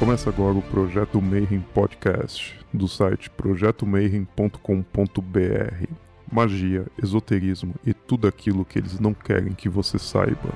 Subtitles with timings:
[0.00, 5.86] Começa agora o Projeto Mayhem Podcast, do site projetomayhem.com.br.
[6.32, 10.54] Magia, esoterismo e tudo aquilo que eles não querem que você saiba.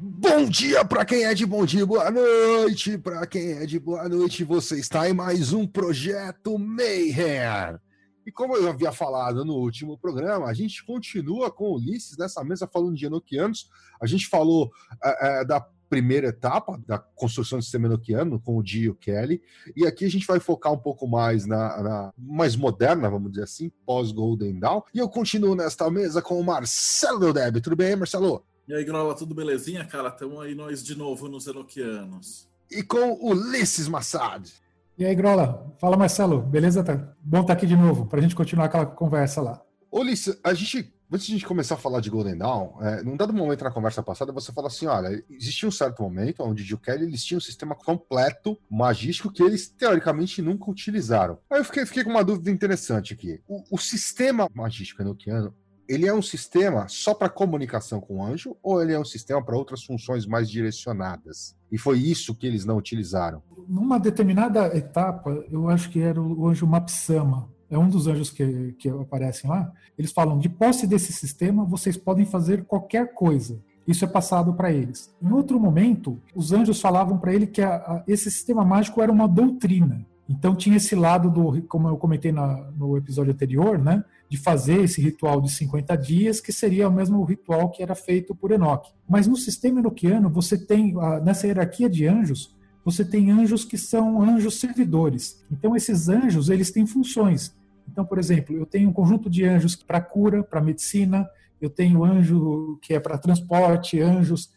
[0.00, 4.08] Bom dia para quem é de bom dia, boa noite para quem é de boa
[4.08, 4.44] noite.
[4.44, 7.78] Você está em mais um Projeto Mayhem.
[8.26, 12.66] E como eu havia falado no último programa, a gente continua com Ulisses nessa mesa
[12.66, 13.70] falando de Enochianos.
[14.02, 14.68] A gente falou
[15.02, 19.40] é, é, da primeira etapa da construção do sistema enoquiano com o Dio Kelly.
[19.76, 23.44] E aqui a gente vai focar um pouco mais na, na mais moderna, vamos dizer
[23.44, 24.82] assim, pós-Golden Dawn.
[24.92, 27.60] E eu continuo nesta mesa com o Marcelo Deb.
[27.60, 28.44] Tudo bem, Marcelo?
[28.66, 30.08] E aí, Grola, tudo belezinha, cara?
[30.08, 32.48] Estamos aí nós de novo nos Enoquianos.
[32.68, 34.50] E com Ulisses Massad.
[34.98, 35.74] E aí, Grola?
[35.78, 36.40] Fala, Marcelo.
[36.40, 36.82] Beleza?
[36.82, 39.60] Tá bom estar tá aqui de novo, para a gente continuar aquela conversa lá.
[39.92, 43.14] Ulisses, a gente, antes de a gente começar a falar de Golden Dawn, é, num
[43.14, 46.80] dado momento na conversa passada, você falou assim: olha, existia um certo momento onde Jill
[46.88, 51.38] eles tinham um sistema completo, magístico, que eles teoricamente nunca utilizaram.
[51.50, 53.38] Aí eu fiquei, fiquei com uma dúvida interessante aqui.
[53.46, 55.54] O, o sistema magístico enoquiano
[55.88, 59.42] ele é um sistema só para comunicação com o anjo ou ele é um sistema
[59.42, 61.56] para outras funções mais direcionadas?
[61.70, 63.42] E foi isso que eles não utilizaram?
[63.68, 68.74] Numa determinada etapa, eu acho que era o anjo Mapsama, é um dos anjos que,
[68.78, 69.72] que aparecem lá.
[69.98, 73.60] Eles falam: de posse desse sistema, vocês podem fazer qualquer coisa.
[73.86, 75.14] Isso é passado para eles.
[75.22, 79.12] Em outro momento, os anjos falavam para ele que a, a, esse sistema mágico era
[79.12, 80.04] uma doutrina.
[80.28, 84.04] Então tinha esse lado do, como eu comentei na, no episódio anterior, né?
[84.28, 88.34] De fazer esse ritual de 50 dias, que seria o mesmo ritual que era feito
[88.34, 88.92] por Enoque.
[89.08, 94.22] Mas no sistema enoquiano, você tem, nessa hierarquia de anjos, você tem anjos que são
[94.22, 95.44] anjos servidores.
[95.50, 97.54] Então, esses anjos, eles têm funções.
[97.90, 101.28] Então, por exemplo, eu tenho um conjunto de anjos para cura, para medicina,
[101.60, 104.50] eu tenho anjo que é para transporte, anjos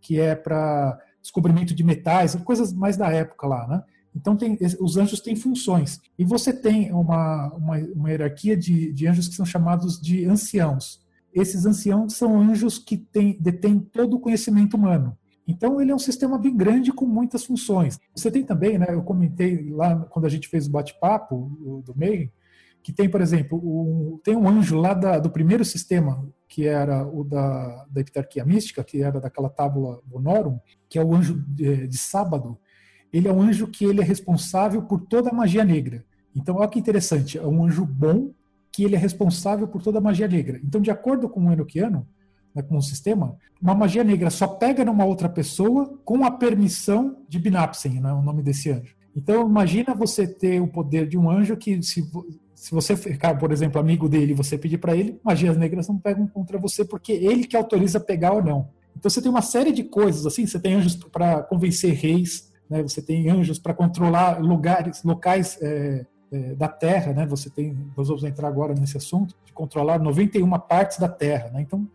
[0.00, 3.82] que é para descobrimento de metais, coisas mais da época lá, né?
[4.14, 6.00] Então, tem, os anjos têm funções.
[6.18, 11.00] E você tem uma, uma, uma hierarquia de, de, anjos que são chamados de anciãos.
[11.32, 15.16] Esses anciãos são anjos que tem, detêm todo o conhecimento humano.
[15.46, 17.98] Então, ele é um sistema bem grande com muitas funções.
[18.14, 22.30] Você tem também, né, eu comentei lá quando a gente fez o bate-papo do meio,
[22.82, 27.22] que tem, por exemplo, tem um anjo lá da, do primeiro sistema, que era o
[27.22, 31.98] da, da Epitarquia Mística, que era daquela tábula Bonorum, que é o anjo de, de
[31.98, 32.58] sábado,
[33.12, 36.04] ele é um anjo que ele é responsável por toda a magia negra.
[36.34, 38.30] Então, olha que interessante, é um anjo bom
[38.72, 40.60] que ele é responsável por toda a magia negra.
[40.64, 42.06] Então, de acordo com o Enochiano,
[42.54, 47.16] né, com o sistema, uma magia negra só pega numa outra pessoa com a permissão
[47.28, 48.94] de Binapsen, né, o nome desse anjo.
[49.14, 52.08] Então, imagina você ter o poder de um anjo que, se,
[52.54, 55.98] se você ficar, por exemplo, amigo dele e você pedir para ele, magias negras não
[55.98, 58.68] pegam contra você porque ele que autoriza pegar ou não.
[58.96, 62.82] Então, você tem uma série de coisas, assim, você tem anjos para convencer reis, né?
[62.82, 67.26] Você tem anjos para controlar lugares, locais é, é, da Terra, né?
[67.26, 71.60] Você tem, nós vamos entrar agora nesse assunto, de controlar 91 partes da Terra, né?
[71.60, 71.88] Então,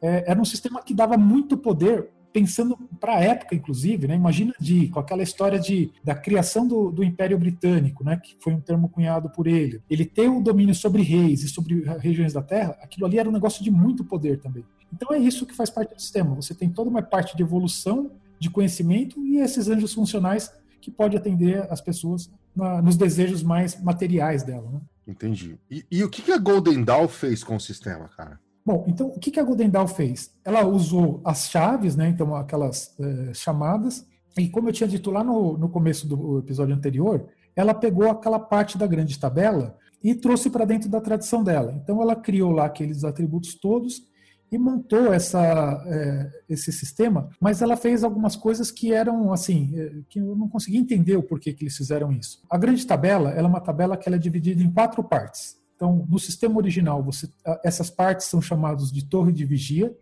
[0.00, 4.14] é, era um sistema que dava muito poder pensando para a época, inclusive, né?
[4.14, 8.16] Imagina de com aquela história de da criação do, do, Império Britânico, né?
[8.16, 9.82] Que foi um termo cunhado por ele.
[9.90, 12.78] Ele ter o domínio sobre reis e sobre regiões da Terra.
[12.80, 14.64] Aquilo ali era um negócio de muito poder também.
[14.90, 16.34] Então é isso que faz parte do sistema.
[16.34, 18.10] Você tem toda uma parte de evolução
[18.42, 23.80] de conhecimento e esses anjos funcionais que pode atender as pessoas na, nos desejos mais
[23.80, 24.68] materiais dela.
[24.68, 24.80] Né?
[25.06, 25.56] Entendi.
[25.70, 28.40] E, e, o que, que a Golden Dawn fez com o sistema, cara?
[28.66, 30.34] Bom, então o que, que a Golden Dawn fez?
[30.44, 32.08] Ela usou as chaves, né?
[32.08, 34.04] Então aquelas é, chamadas.
[34.36, 38.40] E como eu tinha dito lá no, no começo do episódio anterior, ela pegou aquela
[38.40, 41.72] parte da grande tabela e trouxe para dentro da tradição dela.
[41.80, 44.02] Então ela criou lá aqueles atributos todos
[44.52, 49.92] e montou essa, é, esse sistema, mas ela fez algumas coisas que eram assim, é,
[50.10, 52.42] que eu não conseguia entender o porquê que eles fizeram isso.
[52.50, 55.56] A grande tabela ela é uma tabela que ela é dividida em quatro partes.
[55.74, 57.28] Então, no sistema original, você,
[57.64, 59.96] essas partes são chamadas de torre de vigia,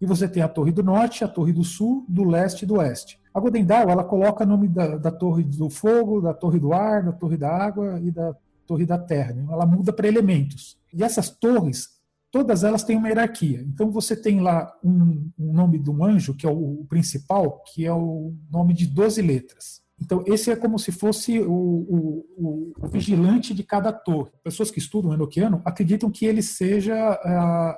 [0.00, 2.76] e você tem a torre do norte, a torre do sul, do leste e do
[2.76, 3.20] oeste.
[3.34, 6.72] A Golden Dawn, ela coloca o nome da, da torre do fogo, da torre do
[6.72, 8.34] ar, da torre da água e da
[8.66, 9.34] torre da terra.
[9.34, 9.46] Né?
[9.50, 10.78] Ela muda para elementos.
[10.92, 11.99] E essas torres,
[12.30, 13.60] todas elas têm uma hierarquia.
[13.62, 17.62] Então você tem lá um, um nome de um anjo, que é o, o, principal,
[17.64, 19.80] que é o nome de 12 letras.
[20.00, 24.30] Então esse é como se fosse o, o, o vigilante de cada torre.
[24.42, 27.76] Pessoas que estudam o Enochiano acreditam que ele seja ah,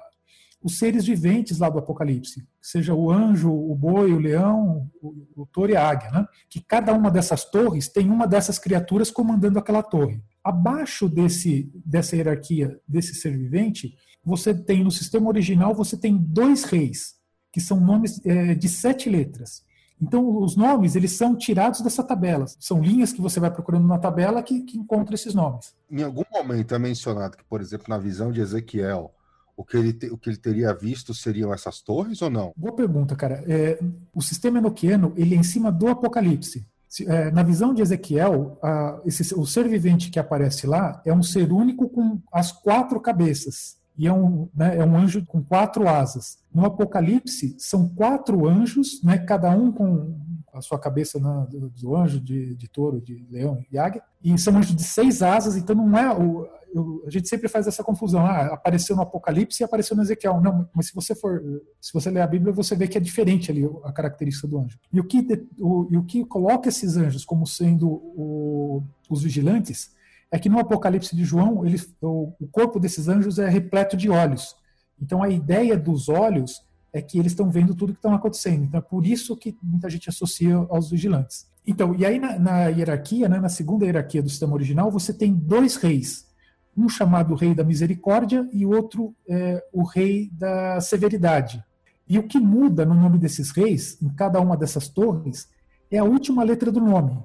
[0.62, 5.46] os seres viventes lá do Apocalipse, seja o anjo, o boi, o leão, o, o
[5.46, 6.26] touro e a águia, né?
[6.48, 10.22] que cada uma dessas torres tem uma dessas criaturas comandando aquela torre.
[10.44, 16.64] Abaixo desse, dessa hierarquia desse ser vivente, você tem no sistema original você tem dois
[16.64, 17.14] reis.
[17.52, 19.62] que são nomes é, de sete letras.
[20.00, 22.46] Então, os nomes, eles são tirados dessa tabela.
[22.58, 25.74] São linhas que você vai procurando na tabela que, que encontra esses nomes.
[25.88, 29.14] Em algum momento é mencionado que, por exemplo, na visão de Ezequiel,
[29.56, 32.52] o que ele, te, o que ele teria visto seriam essas torres ou não?
[32.56, 33.44] Boa pergunta, cara.
[33.46, 33.78] É,
[34.12, 36.66] o sistema enoquiano, ele é em cima do Apocalipse.
[37.06, 41.22] É, na visão de Ezequiel, a, esse, o ser vivente que aparece lá é um
[41.22, 45.89] ser único com as quatro cabeças e é um, né, é um anjo com quatro
[45.89, 46.39] asas.
[46.53, 50.17] No Apocalipse, são quatro anjos, né, cada um com
[50.53, 54.56] a sua cabeça né, do, anjo de, de, touro, de leão e águia, e são
[54.56, 56.47] anjos de seis asas, então não é o.
[56.75, 58.25] Eu, a gente sempre faz essa confusão.
[58.25, 60.41] Ah, apareceu no Apocalipse e apareceu no Ezequiel.
[60.41, 61.43] Não, mas se você for,
[61.79, 64.79] se você ler a Bíblia, você vê que é diferente ali a característica do anjo.
[64.91, 69.91] E o que, o, e o que coloca esses anjos como sendo o, os vigilantes
[70.32, 74.08] é que no Apocalipse de João, ele, o, o corpo desses anjos é repleto de
[74.08, 74.56] olhos.
[75.00, 78.64] Então a ideia dos olhos é que eles estão vendo tudo que está acontecendo.
[78.64, 81.46] Então é por isso que muita gente associa aos vigilantes.
[81.67, 85.34] Então, e aí na, na hierarquia, né, na segunda hierarquia do sistema original, você tem
[85.34, 86.26] dois reis.
[86.75, 91.62] Um chamado Rei da Misericórdia e outro é, o Rei da Severidade.
[92.08, 95.49] E o que muda no nome desses reis, em cada uma dessas torres,
[95.90, 97.23] é a última letra do nome.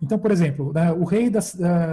[0.00, 1.40] Então, por exemplo, né, o rei da,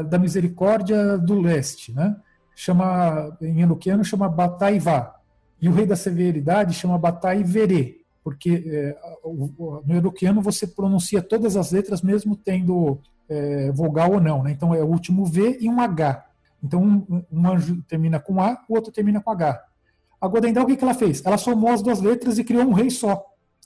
[0.04, 2.16] da, misericórdia do leste, né,
[2.56, 5.16] chama, em enoquiano chama Bataivá,
[5.62, 11.72] e o rei da severidade chama Bataiverê, porque é, no enoquiano você pronuncia todas as
[11.72, 14.52] letras mesmo tendo é, vogal ou não, né?
[14.52, 16.26] então é o último V e um H.
[16.62, 19.64] Então um, um, anjo termina com A, o outro termina com H.
[20.20, 21.26] A Godendal, o que, que ela fez?
[21.26, 23.26] Ela somou as duas letras e criou um rei só.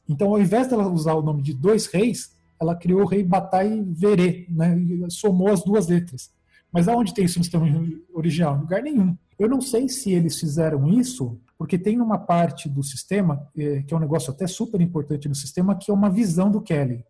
[0.10, 3.84] Então, ao invés dela usar o nome de dois reis, ela criou o rei Batai
[3.88, 6.32] Verê, né, e somou as duas letras.
[6.72, 7.66] Mas aonde tem isso no sistema
[8.14, 8.58] original?
[8.58, 9.16] Em lugar nenhum.
[9.40, 13.94] Eu não sei se eles fizeram isso, porque tem uma parte do sistema, eh, que
[13.94, 17.06] é um negócio até super importante no sistema, que é uma visão do Kelly.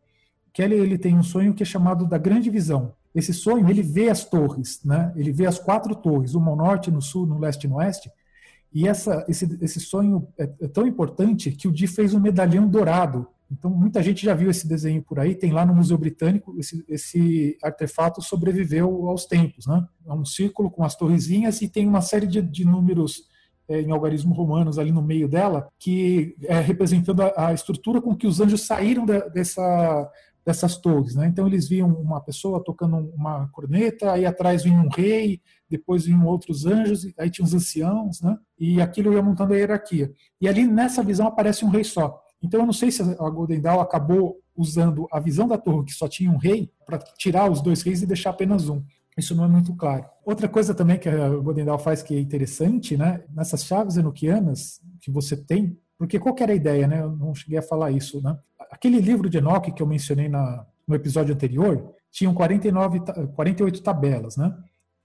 [0.54, 2.94] Kelly ele tem um sonho que é chamado da grande visão.
[3.16, 5.12] Esse sonho, ele vê as torres, né?
[5.16, 8.12] ele vê as quatro torres, uma ao norte, no sul, no leste e no oeste,
[8.74, 12.68] e essa, esse, esse sonho é, é tão importante que o Di fez um medalhão
[12.68, 16.56] dourado então, muita gente já viu esse desenho por aí, tem lá no Museu Britânico,
[16.60, 19.66] esse, esse artefato sobreviveu aos tempos.
[19.66, 19.86] Né?
[20.06, 23.24] É um círculo com as torrezinhas e tem uma série de, de números
[23.70, 28.16] é, em algarismo romanos ali no meio dela, que é representando a, a estrutura com
[28.16, 30.12] que os anjos saíram de, dessa,
[30.46, 31.16] dessas torres.
[31.16, 31.28] Né?
[31.28, 36.26] Então, eles viam uma pessoa tocando uma corneta, aí atrás vinha um rei, depois vinham
[36.26, 38.38] outros anjos, aí tinha os anciãos, né?
[38.60, 40.12] e aquilo ia montando a hierarquia.
[40.42, 42.27] E ali nessa visão aparece um rei só.
[42.42, 45.94] Então eu não sei se a Golden Dawn acabou usando a visão da torre que
[45.94, 48.84] só tinha um rei para tirar os dois reis e deixar apenas um.
[49.18, 50.06] Isso não é muito claro.
[50.24, 53.24] Outra coisa também que a Golden Dawn faz que é interessante, né?
[53.34, 57.02] Nessas chaves enoquianas que você tem, porque qual era a ideia, né?
[57.02, 58.38] Eu não cheguei a falar isso, né?
[58.72, 63.02] Aquele livro de Enoch que eu mencionei na, no episódio anterior, tinham 49,
[63.36, 64.56] 48 tabelas, né?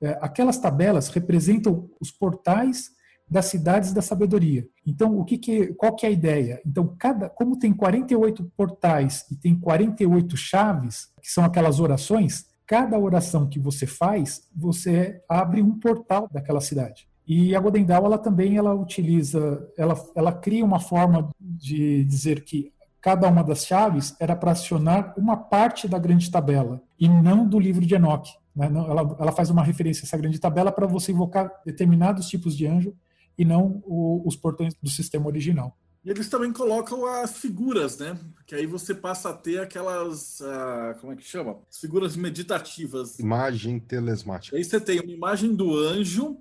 [0.00, 2.90] É, aquelas tabelas representam os portais
[3.32, 4.68] das cidades da sabedoria.
[4.86, 6.60] Então, o que, que qual que é a ideia?
[6.66, 12.98] Então, cada, como tem 48 portais e tem 48 chaves, que são aquelas orações, cada
[12.98, 17.08] oração que você faz, você abre um portal daquela cidade.
[17.26, 22.70] E a Godendal, ela também ela utiliza, ela, ela cria uma forma de dizer que
[23.00, 27.58] cada uma das chaves era para acionar uma parte da grande tabela e não do
[27.58, 28.30] livro de Enoch.
[28.54, 28.66] Né?
[28.66, 32.66] Ela, ela faz uma referência a essa grande tabela para você invocar determinados tipos de
[32.66, 32.94] anjo
[33.42, 35.76] e não o, os portões do sistema original.
[36.04, 38.18] E eles também colocam as figuras, né?
[38.46, 40.40] Que aí você passa a ter aquelas.
[40.40, 41.58] Uh, como é que chama?
[41.68, 43.18] As figuras meditativas.
[43.18, 44.56] Imagem telesmática.
[44.56, 46.38] Aí você tem uma imagem do anjo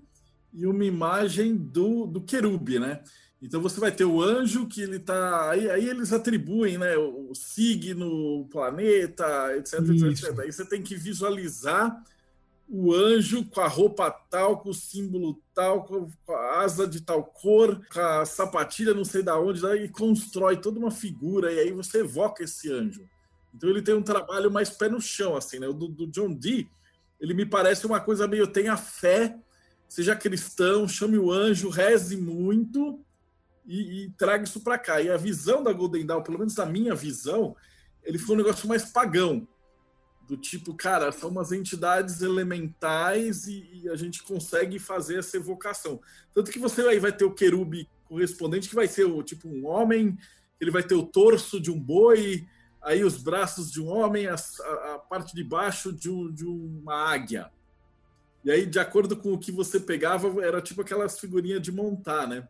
[0.53, 3.01] e uma imagem do, do querube, né?
[3.41, 5.50] Então você vai ter o anjo que ele tá.
[5.50, 9.25] Aí, aí eles atribuem né, o signo, o planeta,
[9.58, 10.39] etc, etc, etc.
[10.39, 12.03] Aí você tem que visualizar
[12.73, 17.21] o anjo com a roupa tal, com o símbolo tal, com a asa de tal
[17.21, 21.73] cor, com a sapatilha não sei da onde, e constrói toda uma figura, e aí
[21.73, 23.05] você evoca esse anjo.
[23.53, 25.67] Então ele tem um trabalho mais pé no chão, assim, né?
[25.67, 26.69] O do, do John Dee,
[27.19, 29.37] ele me parece uma coisa meio tenha fé,
[29.89, 33.03] seja cristão, chame o anjo, reze muito
[33.65, 35.01] e, e traga isso para cá.
[35.01, 37.53] E a visão da Golden Dawn, pelo menos a minha visão,
[38.01, 39.45] ele foi um negócio mais pagão
[40.31, 46.00] do tipo, cara, são umas entidades elementais e, e, a gente consegue fazer essa evocação.
[46.33, 49.67] Tanto que você aí vai ter o querube correspondente, que vai ser o tipo um
[49.67, 50.17] homem,
[50.57, 52.47] ele vai ter o torso de um boi,
[52.81, 56.95] aí os braços de um homem, a, a, parte de baixo de, um, de uma
[56.95, 57.51] águia.
[58.45, 62.25] E aí, de acordo com o que você pegava, era tipo aquelas figurinhas de montar,
[62.25, 62.47] né?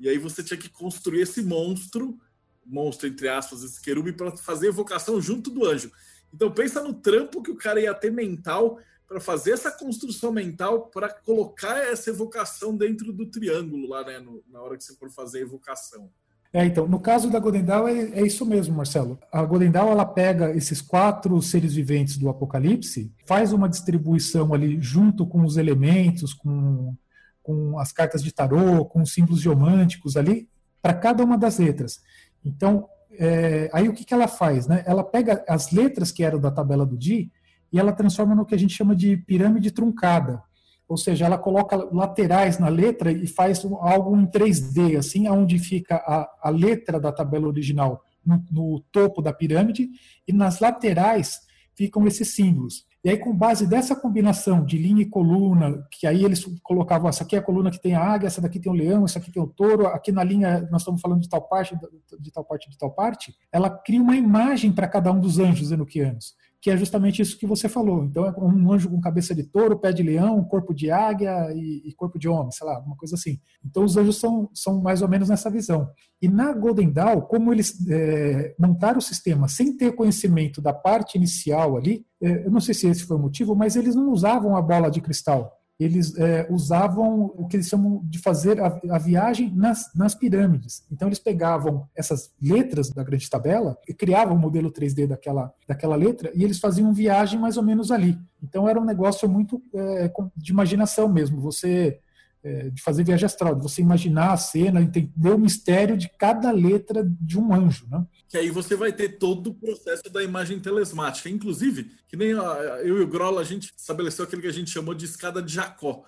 [0.00, 2.18] E aí você tinha que construir esse monstro
[2.64, 5.90] monstro, entre aspas, esse querube, para fazer evocação junto do anjo.
[6.32, 10.82] Então pensa no trampo que o cara ia ter mental para fazer essa construção mental
[10.86, 15.10] para colocar essa evocação dentro do triângulo lá, né, no, na hora que você for
[15.10, 16.08] fazer a evocação.
[16.52, 19.18] É, então, no caso da Golden Dawn é, é, isso mesmo, Marcelo.
[19.32, 24.80] A Golden Dawn ela pega esses quatro seres viventes do Apocalipse, faz uma distribuição ali
[24.80, 26.94] junto com os elementos, com,
[27.42, 30.48] com as cartas de tarô, com os símbolos geomânticos ali,
[30.82, 32.00] para cada uma das letras.
[32.44, 32.88] Então,
[33.20, 34.66] é, aí o que, que ela faz?
[34.66, 34.82] Né?
[34.86, 37.30] Ela pega as letras que eram da tabela do Di
[37.72, 40.42] e ela transforma no que a gente chama de pirâmide truncada
[40.90, 45.94] ou seja, ela coloca laterais na letra e faz algo em 3D, assim, onde fica
[45.94, 49.88] a, a letra da tabela original no, no, topo da pirâmide
[50.26, 51.42] e nas laterais
[51.80, 52.84] ficam esses símbolos.
[53.02, 57.24] E aí, com base dessa combinação de linha e coluna, que aí eles colocavam, essa
[57.24, 59.32] aqui é a coluna que tem a águia, essa daqui tem o leão, essa aqui
[59.32, 61.74] tem o touro, aqui na linha nós estamos falando de tal parte,
[62.20, 65.72] de tal parte, de tal parte, ela cria uma imagem para cada um dos anjos
[65.72, 68.04] enoquianos que é justamente isso que você falou.
[68.04, 71.88] Então, é um anjo com cabeça de touro, pé de leão, corpo de águia e,
[71.88, 73.40] e corpo de homem, sei lá, uma coisa assim.
[73.64, 75.88] Então, os anjos são, são mais ou menos nessa visão.
[76.20, 81.16] E na Golden Dawn, como eles é, montaram o sistema sem ter conhecimento da parte
[81.16, 84.54] inicial ali, é, eu não sei se esse foi o motivo, mas eles não usavam
[84.54, 88.98] a bola de cristal eles é, usavam o que eles chamam de fazer a, a,
[88.98, 90.84] viagem nas, nas pirâmides.
[90.92, 95.96] Então, eles pegavam essas letras da grande tabela e criavam o modelo 3D daquela, daquela
[95.96, 98.18] letra e eles faziam viagem mais ou menos ali.
[98.42, 101.40] Então, era um negócio muito é, de imaginação mesmo.
[101.40, 101.98] Você
[102.42, 106.50] é, de fazer viagem astral, de você imaginar a cena, entender o mistério de cada
[106.50, 108.04] letra de um anjo, né?
[108.28, 111.28] Que aí você vai ter todo o processo da imagem telesmática.
[111.28, 114.94] Inclusive, que nem eu e o Grola, a gente estabeleceu aquele que a gente chamou
[114.94, 116.04] de escada de Jacó,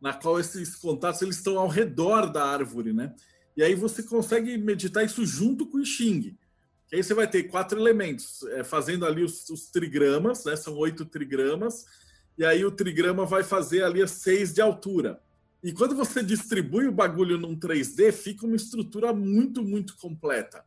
[0.00, 3.14] na qual esses contatos eles estão ao redor da árvore, né?
[3.56, 6.36] E aí você consegue meditar isso junto com o Xing.
[6.88, 10.56] Que aí você vai ter quatro elementos, é, fazendo ali os, os trigramas, né?
[10.56, 11.84] São oito trigramas,
[12.38, 15.20] e aí o trigrama vai fazer ali as seis de altura.
[15.62, 20.64] E quando você distribui o bagulho num 3D, fica uma estrutura muito, muito completa.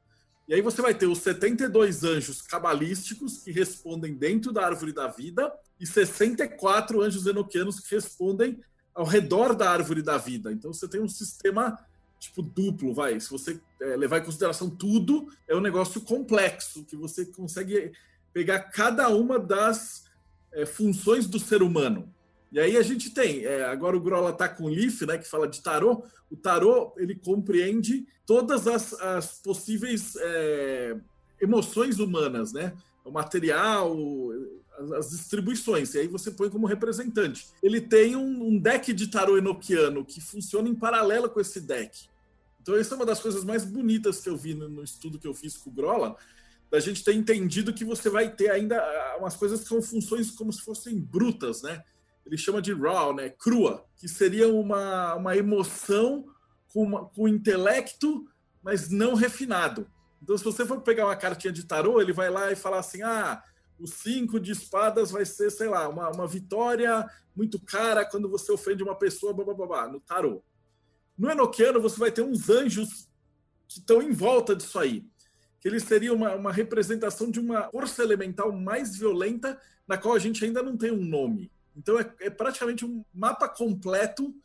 [0.48, 5.08] E aí você vai ter os 72 anjos cabalísticos que respondem dentro da árvore da
[5.08, 8.60] vida e 64 anjos enoquianos que respondem
[8.93, 10.51] ao redor da árvore da vida.
[10.51, 11.77] Então você tem um sistema
[12.19, 13.19] tipo duplo, vai.
[13.19, 17.91] Se você é, levar em consideração tudo, é um negócio complexo que você consegue
[18.34, 20.05] pegar cada uma das
[20.51, 22.13] é, funções do ser humano.
[22.51, 25.27] E aí a gente tem, é, agora o Grola está com o Leaf, né, que
[25.27, 26.03] fala de tarô.
[26.29, 30.98] O tarô ele compreende todas as, as possíveis é,
[31.39, 32.74] emoções humanas, né?
[33.06, 33.96] O material,
[34.77, 35.94] as, as, distribuições.
[35.94, 37.48] E aí você põe como representante.
[37.62, 42.08] Ele tem um, um deck de tarô enoquiano que funciona em paralelo com esse deck.
[42.62, 45.27] Então, essa é uma das coisas mais bonitas que eu vi no, no estudo que
[45.27, 46.15] eu fiz com o Grola,
[46.70, 50.29] da gente ter entendido que você vai ter ainda ah, umas coisas que são funções
[50.32, 51.84] como se fossem brutas, né?
[52.30, 56.26] Ele chama de raw, né, crua, que seria uma, uma emoção
[56.72, 58.30] com, uma, com intelecto,
[58.62, 59.90] mas não refinado.
[60.22, 63.02] Então, se você for pegar uma cartinha de tarô, ele vai lá e falar assim:
[63.02, 63.42] ah,
[63.80, 68.52] o cinco de espadas vai ser, sei lá, uma, uma vitória muito cara quando você
[68.52, 70.44] ofende uma pessoa, blá, blá, blá, no tarô.
[71.18, 73.10] No Enoquiano, você vai ter uns anjos
[73.68, 75.04] que estão em volta disso aí.
[75.60, 80.20] Que eles seriam uma, uma representação de uma força elemental mais violenta, na qual a
[80.20, 81.52] gente ainda não tem um nome.
[81.80, 84.36] Então é, é, praticamente um mapa completo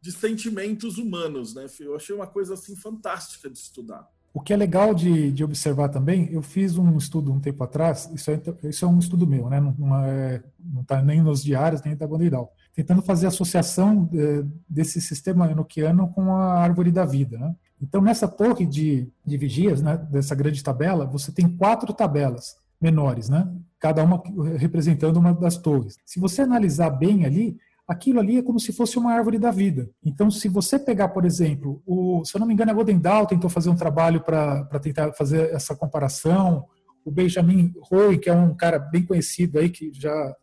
[0.00, 1.66] de sentimentos humanos, né?
[1.80, 4.08] Eu achei uma coisa assim fantástica de estudar.
[4.32, 8.08] O que é legal de, de observar também, eu fiz um estudo um tempo atrás,
[8.14, 9.58] isso é, isso é um estudo meu, né?
[9.60, 15.50] Não está é, nem nos diários, nem da Gondidal, tentando fazer associação é, desse sistema
[15.50, 17.56] enoquiano com a árvore da vida, né?
[17.80, 23.28] Então, nessa torre de, de vigias, né, dessa grande tabela, você tem quatro tabelas menores,
[23.28, 23.48] né?
[23.78, 24.22] cada uma
[24.56, 25.96] representando uma das torres.
[26.04, 27.56] Se você analisar bem ali,
[27.86, 29.88] aquilo ali é como se fosse uma árvore da vida.
[30.04, 33.26] Então, se você pegar, por exemplo, o, se eu não me engano, a Golden Dahl
[33.26, 36.66] tentou fazer um trabalho para tentar fazer essa comparação,
[37.04, 40.34] o Benjamin Roy, que é um cara bem conhecido aí, que já,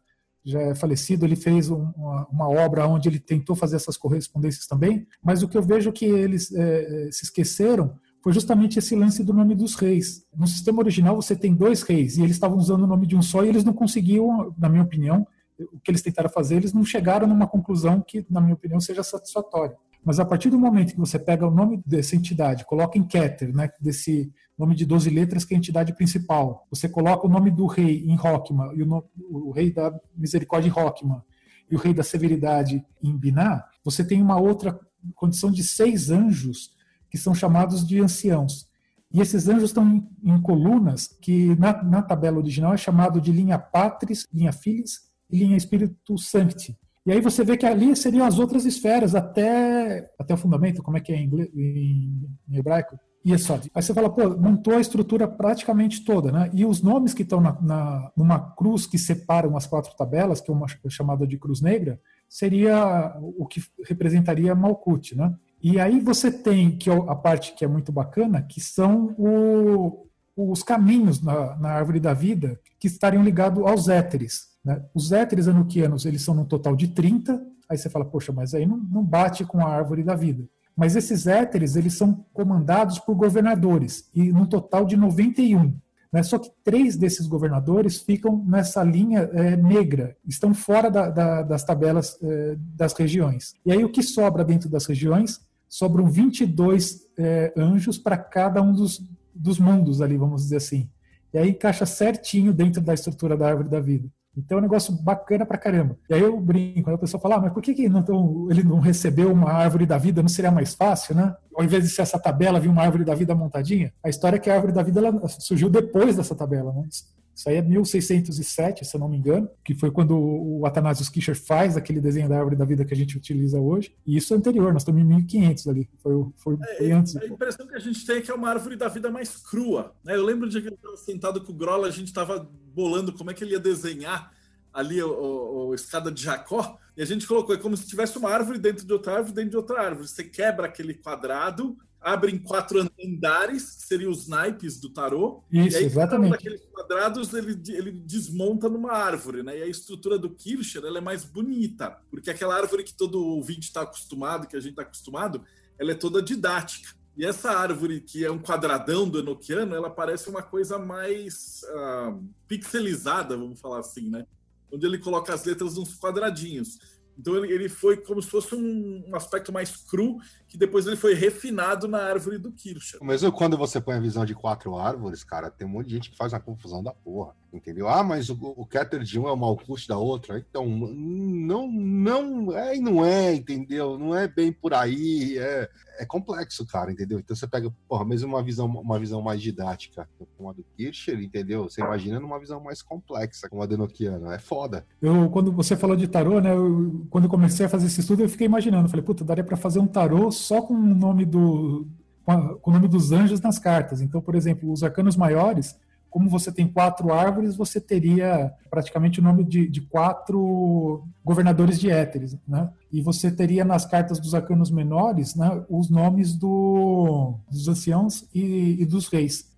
[0.46, 4.66] já é falecido, ele fez um, uma, uma, obra onde ele tentou fazer essas correspondências
[4.68, 9.22] também, mas o que eu vejo que eles é, se esqueceram foi justamente esse lance
[9.22, 10.26] do nome dos reis.
[10.34, 13.22] No sistema original você tem dois reis e eles estavam usando o nome de um
[13.22, 15.28] só e eles não conseguiam, na minha opinião,
[15.60, 19.04] o que eles tentaram fazer, eles não chegaram numa conclusão que, na minha opinião, seja
[19.04, 19.76] satisfatória.
[20.06, 23.54] Mas a partir do momento que você pega o nome dessa entidade, coloca em Keter,
[23.54, 27.52] né, desse nome de 12 letras que é a entidade principal, você coloca o nome
[27.52, 31.22] do rei em Rockman, e o, no, o rei da misericórdia em Rockman,
[31.70, 34.80] e o rei da severidade em Biná, você tem uma outra
[35.16, 36.72] condição de seis anjos
[37.14, 38.68] que são chamados de anciãos.
[39.12, 43.32] E esses anjos estão em, em colunas que na, na, tabela original é chamado de
[43.32, 46.76] linha Patris, linha Filis e linha Espírito Sancti.
[47.06, 50.98] E aí você vê que ali seriam as outras esferas até, até o fundamento, como
[50.98, 52.98] é que é em, inglês, em, em hebraico?
[53.26, 53.70] Yesod.
[53.76, 56.50] Aí você fala, pô, montou a estrutura praticamente toda, né?
[56.52, 60.50] E os nomes que estão na, na, numa cruz que separam as quatro tabelas, que
[60.50, 65.34] é uma chamada de cruz negra, seria o que representaria Malkut, né?
[65.64, 70.06] E aí você tem que a parte que é muito bacana, que são o,
[70.36, 74.50] os caminhos na, na, árvore da vida que estariam ligados aos éteres.
[74.64, 74.84] Né?
[74.94, 78.66] Os éteres anuquianos, eles são no total de 30, aí você fala, poxa, mas aí
[78.66, 80.44] não, não bate com a árvore da vida.
[80.76, 85.74] Mas esses éteres, eles são comandados por governadores, e num total de 91.
[86.12, 86.24] Né?
[86.24, 91.64] Só que três desses governadores ficam nessa linha é, negra, estão fora da, da, das
[91.64, 93.54] tabelas é, das regiões.
[93.66, 95.40] E aí o que sobra dentro das regiões?
[95.74, 99.02] Sobram 22 é, anjos para cada um dos,
[99.34, 100.88] dos mundos ali, vamos dizer assim.
[101.34, 104.08] E aí encaixa certinho dentro da estrutura da árvore da vida.
[104.38, 105.98] Então é um negócio bacana pra caramba.
[106.08, 108.48] E aí eu brinco, aí a pessoa fala, ah, mas por que, que não tão,
[108.52, 110.22] ele não recebeu uma árvore da vida?
[110.22, 111.36] Não seria mais fácil, né?
[111.56, 113.92] Ao invés de ser essa tabela, vir uma árvore da vida montadinha?
[114.04, 116.88] A história é que a árvore da vida surgiu depois dessa tabela, né?
[117.36, 121.36] Isso aí é 1607, se eu não me engano, que foi quando o Athanasius Kircher
[121.36, 123.96] faz aquele desenho da árvore da vida que a gente utiliza hoje.
[124.06, 125.90] E isso é anterior, nós estamos em 1500 ali.
[125.98, 127.16] Foi, foi, foi é, antes.
[127.16, 129.96] A impressão que a gente tem é que é uma árvore da vida mais crua.
[130.04, 130.16] Né?
[130.16, 133.32] Eu lembro de que eu estava sentado com o Grola, a gente estava bolando como
[133.32, 134.32] é que ele ia desenhar
[134.74, 138.18] ali o, o, o, escada de Jacó, e a gente colocou, é como se tivesse
[138.18, 140.08] uma árvore dentro de outra árvore, dentro de outra árvore.
[140.08, 145.44] Você quebra aquele quadrado, abre em quatro andares, que seriam os naipes do tarô.
[145.52, 146.36] Isso, e aí, exatamente.
[146.36, 149.58] aqueles quadrados ele, ele desmonta numa árvore, né?
[149.58, 153.68] E a estrutura do Kircher ela é mais bonita, porque aquela árvore que todo ouvinte
[153.68, 155.44] está acostumado, que a gente está acostumado,
[155.80, 156.94] ela é toda didática.
[157.16, 162.24] E essa árvore, que é um quadradão do Enochiano, ela parece uma coisa mais uh,
[162.48, 164.26] pixelizada, vamos falar assim, né?
[164.74, 166.80] onde ele coloca as letras nos quadradinhos.
[167.18, 170.96] Então ele, ele foi como se fosse um, um, aspecto mais cru, que depois ele
[170.96, 173.00] foi refinado na árvore do Kircher.
[173.02, 176.12] Mas quando você põe a visão de quatro árvores, cara, tem um monte de gente
[176.12, 177.88] que faz uma confusão da porra, entendeu?
[177.88, 180.38] Ah, mas o, o Keter de um é o Malkuth da outra.
[180.38, 183.98] Então, não, não é e não é, entendeu?
[183.98, 187.20] Não é bem por aí, é, é complexo, cara, entendeu?
[187.20, 191.22] Então você pega, porra, mesmo uma visão, uma visão mais didática como a do Kircher,
[191.22, 191.64] entendeu?
[191.64, 194.32] Você imagina numa visão mais complexa, como a do Enochiano.
[194.32, 194.86] É foda.
[195.02, 198.24] Eu, quando você falou de tarô, né, eu, quando eu comecei a fazer esse estudo,
[198.24, 201.88] eu fiquei imaginando, falei, puta, daria para fazer um tarô só com o nome do
[202.26, 204.00] com o nome dos anjos nas cartas.
[204.02, 205.78] Então, por exemplo, os arcanos maiores,
[206.10, 211.90] como você tem quatro árvores, você teria praticamente o nome de, de quatro governadores de
[211.90, 212.70] éteres, né?
[212.92, 218.82] E você teria nas cartas dos arcanos menores, né, os nomes do, dos anciãos e,
[218.82, 219.52] e dos reis.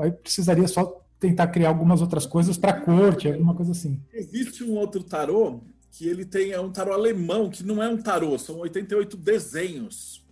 [0.00, 4.00] Aí precisaria só tentar criar algumas outras coisas para corte, alguma coisa assim.
[4.12, 5.60] Existe um outro tarô
[5.92, 10.26] que ele tem é um tarô alemão, que não é um tarô, são 88 desenhos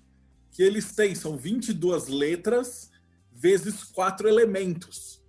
[0.50, 2.90] que eles têm, são 22 letras
[3.30, 5.22] vezes quatro elementos.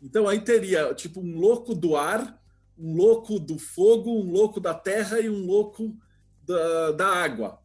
[0.00, 2.40] Então aí teria tipo um louco do ar,
[2.78, 5.96] um louco do fogo, um louco da terra e um louco
[6.44, 7.58] da, da água.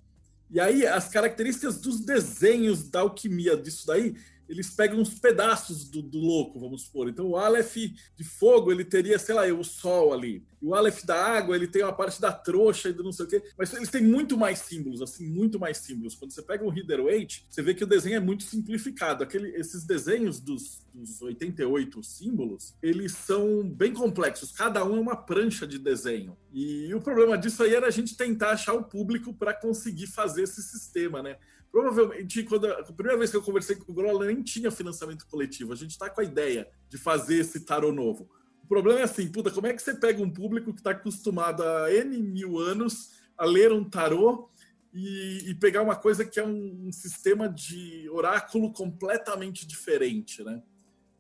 [0.50, 4.16] E aí as características dos desenhos da alquimia disso daí
[4.48, 7.10] eles pegam uns pedaços do, do, louco, vamos supor.
[7.10, 10.46] Então, o Aleph de fogo, ele teria, sei lá, o sol ali.
[10.62, 13.26] E o Aleph da água, ele tem uma parte da trouxa e do não sei
[13.26, 13.44] o quê.
[13.58, 16.16] Mas eles têm muito mais símbolos, assim, muito mais símbolos.
[16.16, 19.24] Quando você pega o Reader Weight, você vê que o desenho é muito simplificado.
[19.24, 24.52] Aquele, esses desenhos dos, dos 88 símbolos, eles são bem complexos.
[24.52, 26.38] Cada um é uma prancha de desenho.
[26.52, 30.44] E o problema disso aí era a gente tentar achar o público para conseguir fazer
[30.44, 31.38] esse sistema, né?
[31.74, 35.26] Provavelmente, quando a, a, primeira vez que eu conversei com o Grola, nem tinha financiamento
[35.26, 35.74] coletivo.
[35.74, 38.30] A gente está com a ideia de fazer esse tarô novo.
[38.64, 41.64] O problema é assim, puta, como é que você pega um público que está acostumado
[41.64, 44.52] há N mil anos a ler um tarô
[44.94, 50.62] e, e pegar uma coisa que é um, um, sistema de oráculo completamente diferente, né?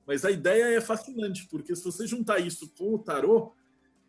[0.05, 3.53] Mas a ideia é fascinante, porque se você juntar isso com o tarô,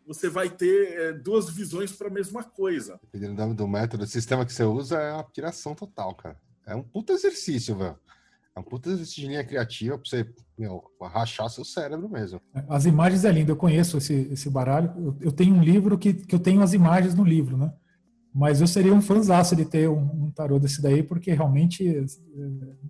[0.05, 2.99] você vai ter é, duas visões para a mesma coisa.
[3.11, 6.37] Dependendo do método, o sistema que você usa é uma piração total, cara.
[6.65, 7.97] É um puta exercício, velho.
[8.55, 12.39] É um puta exercício de linha criativa para você meu, rachar seu cérebro mesmo.
[12.69, 14.93] As imagens é lindo, eu conheço esse, esse baralho.
[14.97, 17.73] Eu, eu, tenho um livro que, que eu tenho as imagens no livro, né?
[18.33, 21.99] Mas eu seria um fãzaço de ter um, um tarô desse daí, porque realmente é,
[21.99, 22.05] é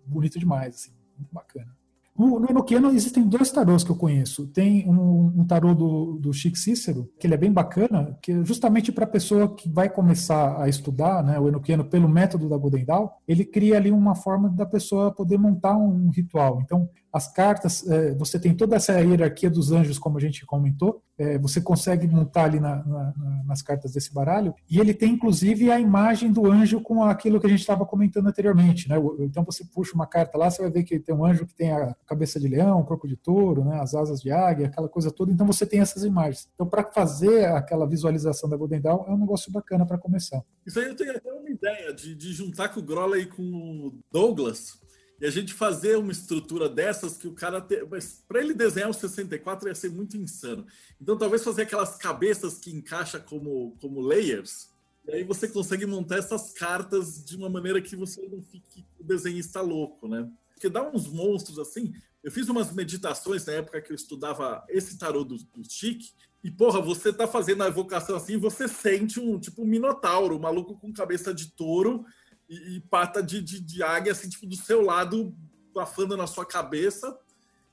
[0.05, 1.74] bonito demais, assim, muito bacana.
[2.17, 4.47] No, no Enochiano existem dois tarôs que eu conheço.
[4.47, 8.43] Tem um, um tarô do, do Chico Cícero, que ele é bem bacana, que é
[8.45, 12.57] justamente para a pessoa que vai começar a estudar né, o Enochiano pelo método da
[12.57, 16.61] Golden Dawn, ele cria ali uma forma da pessoa poder montar um ritual.
[16.61, 21.01] Então, as cartas, é, você tem toda essa hierarquia dos anjos, como a gente comentou,
[21.17, 23.13] é, você consegue montar ali na, na,
[23.45, 27.45] nas cartas desse baralho, e ele tem inclusive a imagem do anjo com aquilo que
[27.45, 28.89] a gente estava comentando anteriormente.
[28.89, 28.97] Né?
[29.19, 31.71] Então você puxa uma carta lá, você vai ver que tem um anjo que tem
[31.71, 33.79] a cabeça de leão, o corpo de touro, né?
[33.79, 35.31] as asas de águia, aquela coisa toda.
[35.31, 36.49] Então você tem essas imagens.
[36.53, 40.43] Então, para fazer aquela visualização da Golden Dawn, é um negócio bacana para começar.
[40.67, 43.41] Isso aí eu tenho até uma ideia de, de juntar com o Grola e com
[43.41, 44.83] o Douglas
[45.19, 47.61] e a gente fazer uma estrutura dessas que o cara.
[47.61, 47.85] Te...
[47.89, 50.65] Mas para ele desenhar o 64 ia ser muito insano.
[51.01, 54.69] Então, talvez fazer aquelas cabeças que encaixa como, como layers.
[55.07, 59.03] E aí você consegue montar essas cartas de uma maneira que você não fique o
[59.03, 60.29] desenhista louco, né?
[60.53, 61.93] Porque dá uns monstros assim.
[62.23, 66.11] Eu fiz umas meditações na época que eu estudava esse tarô do, do Chique.
[66.43, 70.39] E, porra, você tá fazendo a evocação assim, você sente um tipo um minotauro, um
[70.39, 72.05] maluco com cabeça de touro
[72.49, 75.35] e, e pata de, de, de, águia, assim, tipo, do seu lado,
[75.73, 77.17] bafando na sua cabeça.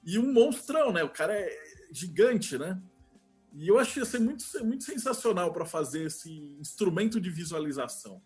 [0.05, 1.05] E um monstrão, né?
[1.05, 1.51] O cara é
[1.93, 2.81] gigante, né?
[3.55, 8.21] E eu ia ser muito, muito sensacional para fazer esse instrumento de visualização.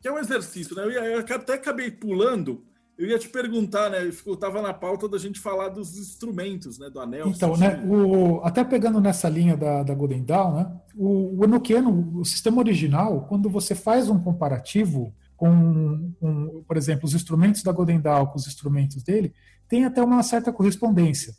[0.00, 0.84] Que é um exercício, né?
[0.84, 2.64] Eu, ia, eu até acabei pulando.
[2.98, 4.04] Eu ia te perguntar, né?
[4.04, 6.90] Eu estava na pauta da gente falar dos instrumentos, né?
[6.90, 7.28] Do anel.
[7.28, 7.82] Então, né?
[7.86, 10.80] O, até pegando nessa linha da, da Golden Dawn, né?
[10.96, 17.04] O, o Enochiano, o sistema original, quando você faz um comparativo com, com, por exemplo,
[17.04, 19.34] os instrumentos da Golden Dawn com os instrumentos dele,
[19.68, 21.34] tem até uma certa correspondência.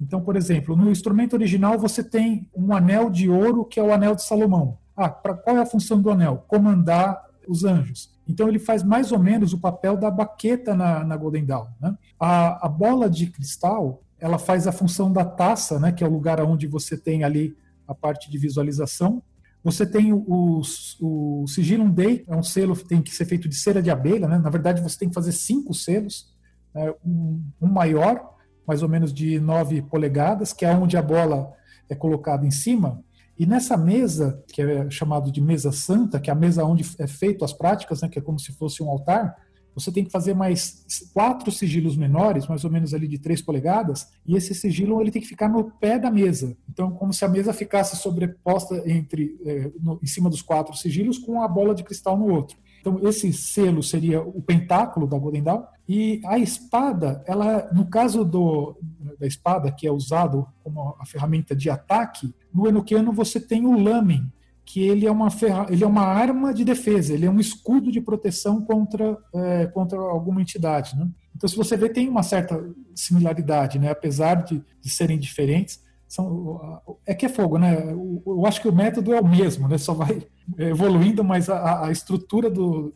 [0.00, 3.92] Então, por exemplo, no instrumento original você tem um anel de ouro que é o
[3.92, 4.76] anel de Salomão.
[4.96, 6.44] Ah, pra, qual é a função do anel?
[6.48, 8.10] Comandar os anjos.
[8.26, 11.68] Então ele faz mais ou menos o papel da baqueta na, na Golden Dawn.
[11.80, 11.96] Né?
[12.18, 16.12] A, a, bola de cristal ela faz a função da taça, né, que é o
[16.12, 19.22] lugar onde você tem ali a parte de visualização,
[19.64, 20.60] você tem o,
[21.00, 24.28] o Sigilum Dei, é um selo que tem que ser feito de cera de abelha,
[24.28, 24.36] né?
[24.36, 26.30] Na verdade, você tem que fazer cinco selos,
[26.74, 26.92] né?
[27.02, 28.34] um, um, maior,
[28.68, 31.50] mais ou menos de 9 polegadas, que é onde a bola
[31.88, 33.02] é colocada em cima.
[33.38, 37.06] E nessa mesa, que é chamado de mesa santa, que é a mesa onde é
[37.06, 38.08] feito as práticas, né?
[38.10, 39.34] que é como se fosse um altar,
[39.74, 44.08] você tem que fazer mais quatro sigilos menores, mais ou menos ali de três polegadas,
[44.26, 46.56] e esse sigilo ele tem que ficar no pé da mesa.
[46.68, 51.18] Então, como se a mesa ficasse sobreposta entre é, no, em cima dos quatro sigilos
[51.18, 52.56] com a bola de cristal no outro.
[52.80, 55.62] Então, esse selo seria o pentáculo da Golden Dawn.
[55.88, 58.76] E a espada, ela, no caso do,
[59.18, 63.78] da espada, que é usado como a ferramenta de ataque, no Enochiano você tem o
[63.78, 64.30] lamen,
[64.64, 65.66] que ele é uma ferra...
[65.68, 69.98] ele é uma arma de defesa, ele é um escudo de proteção contra é, contra
[69.98, 71.08] alguma entidade, né?
[71.36, 73.90] Então, se você vê, tem uma certa similaridade, né?
[73.90, 77.92] Apesar de, de serem diferentes, são, é que é fogo, né?
[77.92, 79.76] Eu acho que o método é o mesmo, né?
[79.78, 82.94] Só vai evoluindo, mas a, a estrutura do,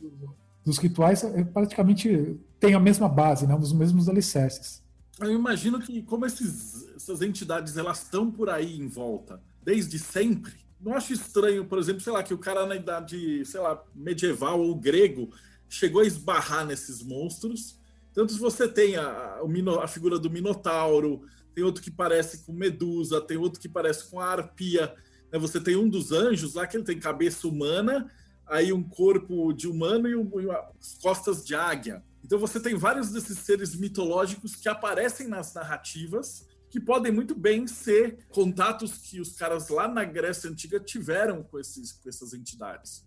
[0.65, 3.57] dos rituais é praticamente tem a mesma base, né?
[3.57, 4.83] Os mesmos alicerces.
[5.21, 10.55] Eu imagino que como esses, essas entidades elas estão por aí em volta desde sempre,
[10.81, 14.61] não acho estranho, por exemplo, sei lá, que o cara na idade, sei lá, medieval
[14.61, 15.31] ou grego
[15.69, 17.79] chegou a esbarrar nesses monstros.
[18.13, 19.41] Tanto se você tem a,
[19.83, 21.23] a, figura do Minotauro,
[21.55, 24.95] tem outro que parece com Medusa, tem outro que parece com a Arpia.
[25.33, 25.39] Né?
[25.39, 28.11] Você tem um dos anjos lá que ele tem cabeça humana,
[28.47, 32.03] aí um corpo de humano e, um, e as costas de águia.
[32.25, 37.67] Então você tem vários desses seres mitológicos que aparecem nas narrativas que podem muito bem
[37.67, 43.07] ser contatos que os caras lá na Grécia Antiga tiveram com, esses, com essas entidades.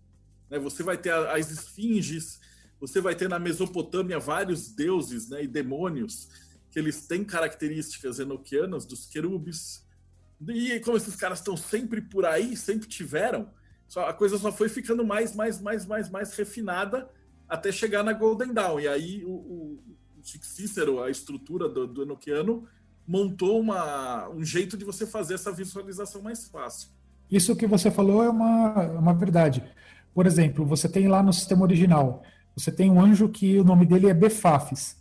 [0.50, 0.58] Né?
[0.58, 2.40] Você vai ter as esfinges,
[2.80, 6.28] você vai ter na Mesopotâmia vários deuses né, e demônios
[6.70, 9.86] que eles têm características enoquianas dos querubes.
[10.48, 13.52] E como esses caras estão sempre por aí, sempre tiveram,
[13.86, 17.10] só, a coisa só foi ficando mais, mais, mais, mais, mais refinada
[17.46, 18.80] até chegar na Golden Dawn.
[18.80, 19.84] E aí o, o,
[20.18, 22.66] o Cícero, a estrutura do, do enoquiano,
[23.06, 26.88] montou uma, um jeito de você fazer essa visualização mais fácil.
[27.30, 29.64] Isso que você falou é uma, é uma verdade.
[30.14, 32.22] Por exemplo, você tem lá no sistema original,
[32.54, 34.96] você tem um anjo que o nome dele é Befafes.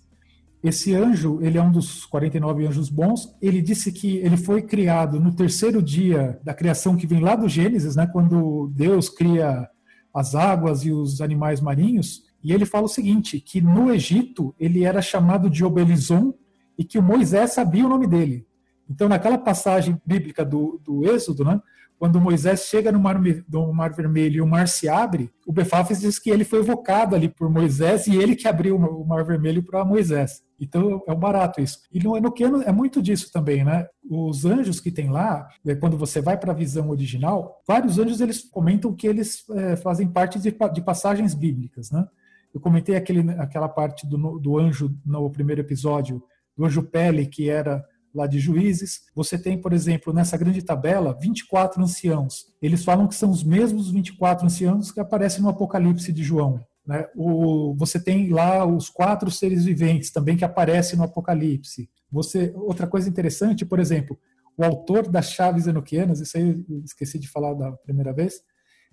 [0.64, 3.36] Esse anjo, ele é um dos 49 anjos bons.
[3.42, 7.50] Ele disse que ele foi criado no terceiro dia da criação que vem lá do
[7.50, 9.68] Gênesis, né, quando Deus cria
[10.14, 12.24] as águas e os animais marinhos.
[12.44, 16.34] E ele fala o seguinte, que no Egito ele era chamado de Obelizon
[16.82, 18.44] e que o Moisés sabia o nome dele.
[18.90, 21.62] Então, naquela passagem bíblica do, do Êxodo, né,
[22.00, 26.00] quando Moisés chega no mar, no mar Vermelho e o mar se abre, o Befafes
[26.00, 29.62] diz que ele foi evocado ali por Moisés e ele que abriu o Mar Vermelho
[29.62, 30.42] para Moisés.
[30.60, 31.78] Então é um barato isso.
[31.94, 33.86] E no Enoquiano é muito disso também, né?
[34.10, 38.20] Os anjos que tem lá, é, quando você vai para a visão original, vários anjos
[38.20, 42.08] eles comentam que eles é, fazem parte de, de, passagens bíblicas, né?
[42.52, 46.24] Eu comentei aquele, aquela parte do, do anjo no primeiro episódio
[46.62, 49.02] do anjo Pele, que era lá de juízes.
[49.16, 52.46] Você tem, por exemplo, nessa grande tabela, 24 anciãos.
[52.62, 56.64] Eles falam que são os mesmos 24 anciãos que aparecem no Apocalipse de João.
[56.86, 57.08] Né?
[57.16, 61.90] O, você tem lá os quatro seres viventes também que aparecem no Apocalipse.
[62.12, 64.20] Você, outra coisa interessante, por exemplo,
[64.58, 68.42] o autor das chaves enoquianas, isso aí eu esqueci de falar da primeira vez,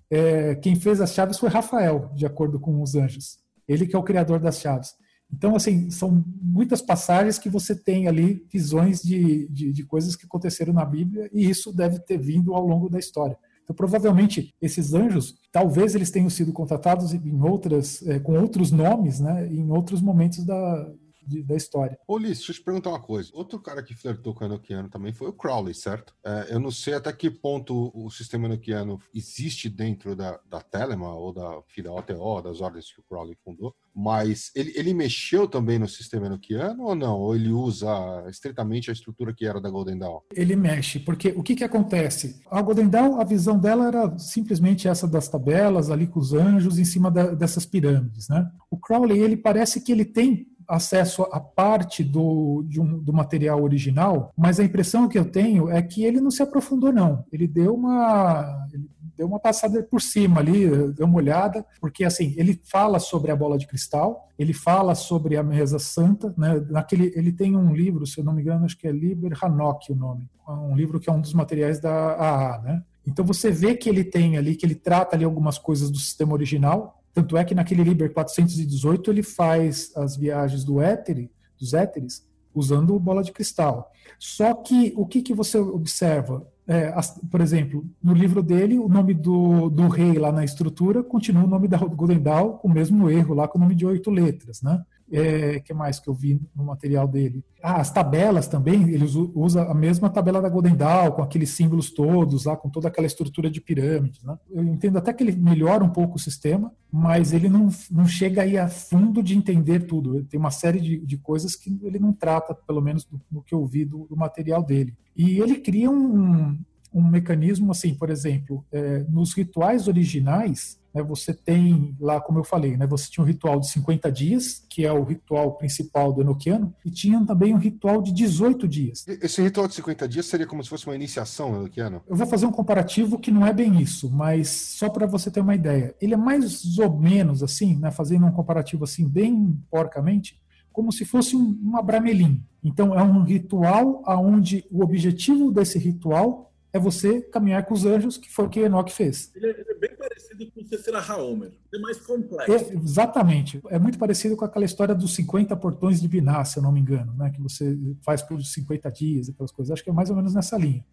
[0.09, 3.37] é, quem fez as chaves foi Rafael, de acordo com os anjos.
[3.67, 4.95] Ele que é o criador das chaves.
[5.31, 10.25] Então, assim, são muitas passagens que você tem ali visões de, de, de, coisas que
[10.25, 13.37] aconteceram na Bíblia e isso deve ter vindo ao longo da história.
[13.63, 19.19] Então, provavelmente, esses anjos, talvez eles tenham sido contratados em outras, é, com outros nomes,
[19.19, 20.91] né, em outros momentos da,
[21.25, 21.97] de, da história.
[22.07, 23.29] Ô, Liz, deixa eu te perguntar uma coisa.
[23.33, 26.13] Outro cara que flertou com o Enochiano também foi o Crowley, certo?
[26.23, 31.13] É, eu não sei até que ponto o sistema Enochiano existe dentro da, da Telema
[31.13, 35.77] ou da filha OTO, das ordens que o Crowley fundou, mas ele, ele mexeu também
[35.77, 37.19] no sistema Enochiano ou não?
[37.19, 37.89] Ou ele usa
[38.29, 40.21] estritamente a estrutura que era da Golden Dawn?
[40.33, 42.41] Ele mexe, porque o que, que acontece?
[42.49, 46.79] A Golden Dawn, a visão dela era simplesmente essa das tabelas ali com os anjos
[46.79, 48.49] em cima da, dessas pirâmides, né?
[48.69, 54.31] O Crowley, ele parece que ele tem acesso a parte do, um, do material original,
[54.37, 57.25] mas a impressão que eu tenho é que ele não se aprofundou, não.
[57.31, 58.67] Ele deu uma.
[58.71, 63.31] Ele deu uma passada por cima ali, deu uma olhada, porque assim, ele fala sobre
[63.31, 66.65] a bola de cristal, ele fala sobre a mesa santa, né?
[66.69, 69.91] Naquele, ele tem um livro, se eu não me engano, acho que é Liber Hanok
[69.91, 72.83] o nome, um livro que é um dos materiais da AA, né?
[73.05, 76.31] Então você vê que ele tem ali, que ele trata ali algumas coisas do sistema
[76.33, 81.29] original, tanto é que naquele Liber 418 ele faz as viagens do éter,
[81.59, 83.91] dos éteres usando bola de cristal.
[84.17, 86.47] Só que o que, que você observa?
[86.65, 91.03] É, as, por exemplo, no livro dele, o nome do, do rei lá na estrutura
[91.03, 93.85] continua o nome da Golden Dawn, com o mesmo erro lá, com o nome de
[93.85, 94.81] oito letras, né?
[95.11, 97.43] É, que mais que eu vi no material dele?
[97.61, 101.91] Ah, as tabelas também, ele usa a mesma tabela da Golden Dawn, com aqueles símbolos
[101.91, 104.21] todos, lá, com toda aquela estrutura de pirâmide.
[104.23, 104.37] Né?
[104.49, 108.43] Eu entendo até que ele melhora um pouco o sistema, mas ele não, não chega
[108.43, 110.23] aí a fundo de entender tudo.
[110.23, 113.53] Tem uma série de, de coisas que ele não trata, pelo menos do, do que
[113.53, 114.95] eu vi do, do material dele.
[115.15, 116.57] E ele cria um,
[116.93, 122.43] um mecanismo assim, por exemplo, é, nos rituais originais, né, você tem lá, como eu
[122.43, 126.21] falei, né, você tinha um ritual de 50 dias, que é o ritual principal do
[126.21, 129.05] Enochiano, e tinha também um ritual de 18 dias.
[129.07, 132.01] Esse ritual de 50 dias seria como se fosse uma iniciação Enochiano?
[132.07, 135.41] Eu vou fazer um comparativo que não é bem isso, mas só para você ter
[135.41, 135.95] uma ideia.
[136.01, 140.39] Ele é mais ou menos assim, né, fazendo um comparativo assim bem porcamente,
[140.71, 142.43] como se fosse um, um abramelim.
[142.63, 148.17] Então é um ritual aonde o objetivo desse ritual é você caminhar com os anjos,
[148.17, 149.31] que foi o que Enoch fez.
[149.35, 152.51] Ele é, ele é bem parecido com o Cecília Haomer, é mais complexo.
[152.51, 153.61] É, exatamente.
[153.69, 156.79] É muito parecido com aquela história dos 50 portões de Binah, se eu não me
[156.79, 157.31] engano, né?
[157.31, 159.71] que você faz por 50 dias, aquelas coisas.
[159.71, 160.85] Acho que é mais ou menos nessa linha.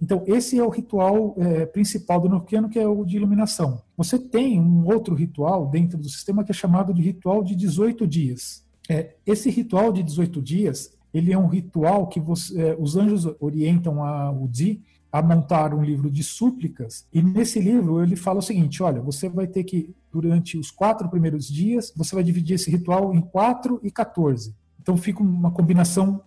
[0.00, 3.82] Então, esse é o ritual é, principal do Enochiano, que é o de iluminação.
[3.96, 8.06] Você tem um outro ritual dentro do sistema que é chamado de ritual de 18
[8.06, 8.64] dias.
[8.88, 13.26] É, esse ritual de 18 dias, ele é um ritual que você, é, os anjos
[13.40, 18.42] orientam a Udi a montar um livro de súplicas, e nesse livro ele fala o
[18.42, 22.70] seguinte: olha, você vai ter que, durante os quatro primeiros dias, você vai dividir esse
[22.70, 24.54] ritual em 4 e 14.
[24.80, 26.22] Então fica uma combinação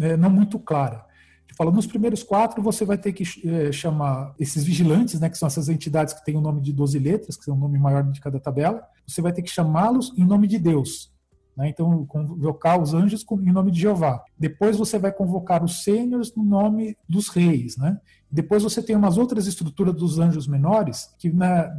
[0.00, 1.04] é, não muito clara.
[1.46, 5.36] Ele fala, nos primeiros quatro você vai ter que é, chamar esses vigilantes, né, que
[5.36, 8.02] são essas entidades que têm o nome de 12 letras, que são o nome maior
[8.04, 11.11] de cada tabela, você vai ter que chamá-los em nome de Deus.
[11.56, 11.68] Né?
[11.68, 14.22] Então, convocar os anjos em nome de Jeová.
[14.38, 17.76] Depois você vai convocar os sêniores no nome dos reis.
[17.76, 17.98] Né?
[18.30, 21.70] Depois você tem umas outras estruturas dos anjos menores, que na,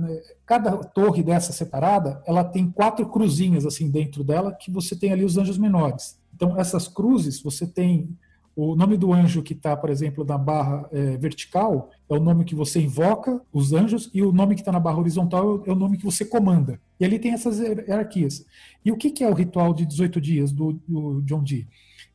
[0.46, 5.26] cada torre dessa separada, ela tem quatro cruzinhas assim dentro dela, que você tem ali
[5.26, 6.20] os anjos menores.
[6.36, 8.16] Então, essas cruzes, você tem
[8.56, 12.46] o nome do anjo que está, por exemplo, na barra é, vertical é o nome
[12.46, 15.76] que você invoca os anjos e o nome que está na barra horizontal é o
[15.76, 16.80] nome que você comanda.
[17.00, 18.46] E ali tem essas hierarquias.
[18.86, 21.68] E o que, que é o ritual de 18 dias do, do John Dee?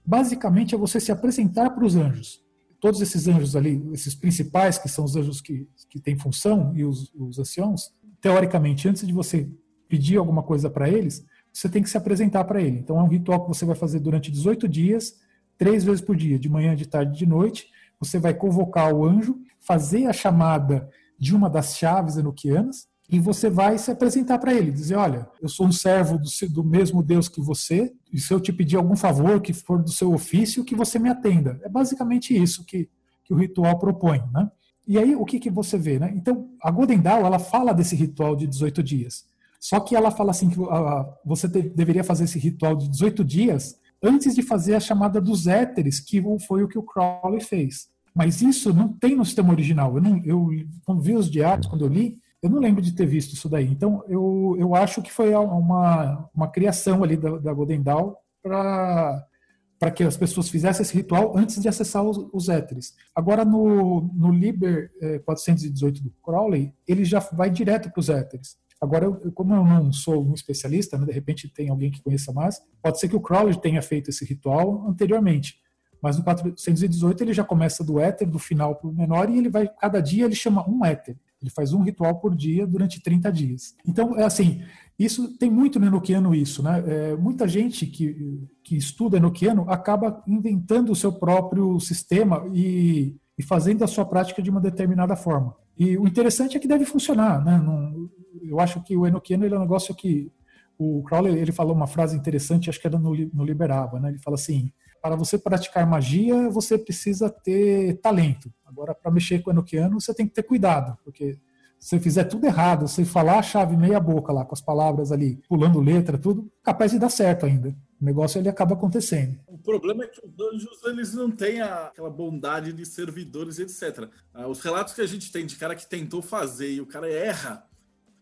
[0.07, 2.41] Basicamente é você se apresentar para os anjos.
[2.81, 6.85] Todos esses anjos ali, esses principais, que são os anjos que, que têm função, e
[6.85, 9.51] os, os anciãos, teoricamente, antes de você
[9.89, 12.79] pedir alguma coisa para eles, você tem que se apresentar para ele.
[12.79, 15.15] Então é um ritual que você vai fazer durante 18 dias,
[15.59, 17.67] três vezes por dia, de manhã, de tarde e de noite.
[18.01, 23.49] Você vai convocar o anjo, fazer a chamada de uma das chaves enoquianas, e você
[23.49, 27.27] vai se apresentar para ele, dizer, olha, eu sou um servo do, do, mesmo Deus
[27.27, 30.75] que você, e se eu te pedir algum favor que for do seu ofício, que
[30.75, 31.59] você me atenda.
[31.65, 32.89] É basicamente isso que,
[33.25, 34.51] que o ritual propõe, né?
[34.87, 36.13] E aí, o que, que você vê, né?
[36.15, 39.27] Então, a Golden Dawn, ela fala desse ritual de 18 dias.
[39.61, 43.79] Só que ela fala assim que uh, você deveria fazer esse ritual de 18 dias
[44.03, 47.89] antes de fazer a chamada dos éteres, que foi o que o Crowley fez.
[48.15, 49.95] Mas isso não tem no sistema original.
[49.95, 50.49] Eu, não, eu
[50.85, 53.67] quando vi os diários, quando eu li, eu não lembro de ter visto isso daí.
[53.71, 59.91] Então, eu, eu acho que foi uma, uma criação ali da, da Golden Dawn para
[59.95, 62.95] que as pessoas fizessem esse ritual antes de acessar os, os éteres.
[63.15, 68.57] Agora, no, no Liber eh, 418 do Crowley, ele já vai direto para os éteres.
[68.81, 72.33] Agora, eu, como eu não sou um especialista, né, de repente tem alguém que conheça
[72.33, 75.57] mais, pode ser que o Crowley tenha feito esse ritual anteriormente.
[76.01, 79.49] Mas no 418 ele já começa do éter, do final para o menor, e ele
[79.49, 81.17] vai, cada dia ele chama um éter.
[81.41, 83.75] Ele faz um ritual por dia durante 30 dias.
[83.87, 84.63] Então, é assim,
[84.99, 86.83] isso tem muito no Enochiano isso, né?
[86.87, 93.43] É, muita gente que, que estuda Enochiano acaba inventando o seu próprio sistema e, e
[93.43, 95.55] fazendo a sua prática de uma determinada forma.
[95.79, 97.57] E o interessante é que deve funcionar, né?
[97.59, 98.11] Não,
[98.49, 100.31] eu acho que o Enochiano ele é um negócio que
[100.79, 104.11] o Crowley ele falou uma frase interessante, acho que era no, no Liberava, né?
[104.11, 108.53] Ele fala assim: para você praticar magia, você precisa ter talento.
[108.65, 111.39] Agora, para mexer com o Enochiano, você tem que ter cuidado, porque
[111.79, 115.13] se você fizer tudo errado, você falar a chave meia boca lá, com as palavras
[115.13, 117.69] ali, pulando letra, tudo, capaz de dar certo ainda.
[118.01, 119.39] O negócio ele acaba acontecendo.
[119.47, 124.09] O problema é que os anjos eles não têm aquela bondade de servidores, etc.
[124.35, 127.11] Ah, os relatos que a gente tem de cara que tentou fazer e o cara
[127.11, 127.68] erra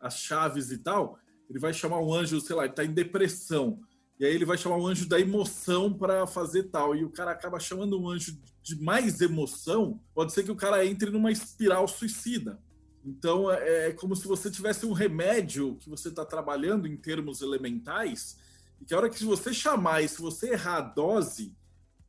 [0.07, 3.81] as chaves e tal, ele vai chamar um anjo, sei lá, ele tá em depressão.
[4.19, 6.97] E aí ele vai chamar um anjo da emoção para fazer tal.
[6.97, 10.01] E o cara acaba chamando um anjo de mais emoção.
[10.15, 12.59] Pode ser que o cara entre numa espiral suicida.
[13.05, 17.41] Então é, é como se você tivesse um remédio que você está trabalhando em termos
[17.41, 18.39] elementais,
[18.81, 21.55] e que a hora que você chamar e se você errar a dose,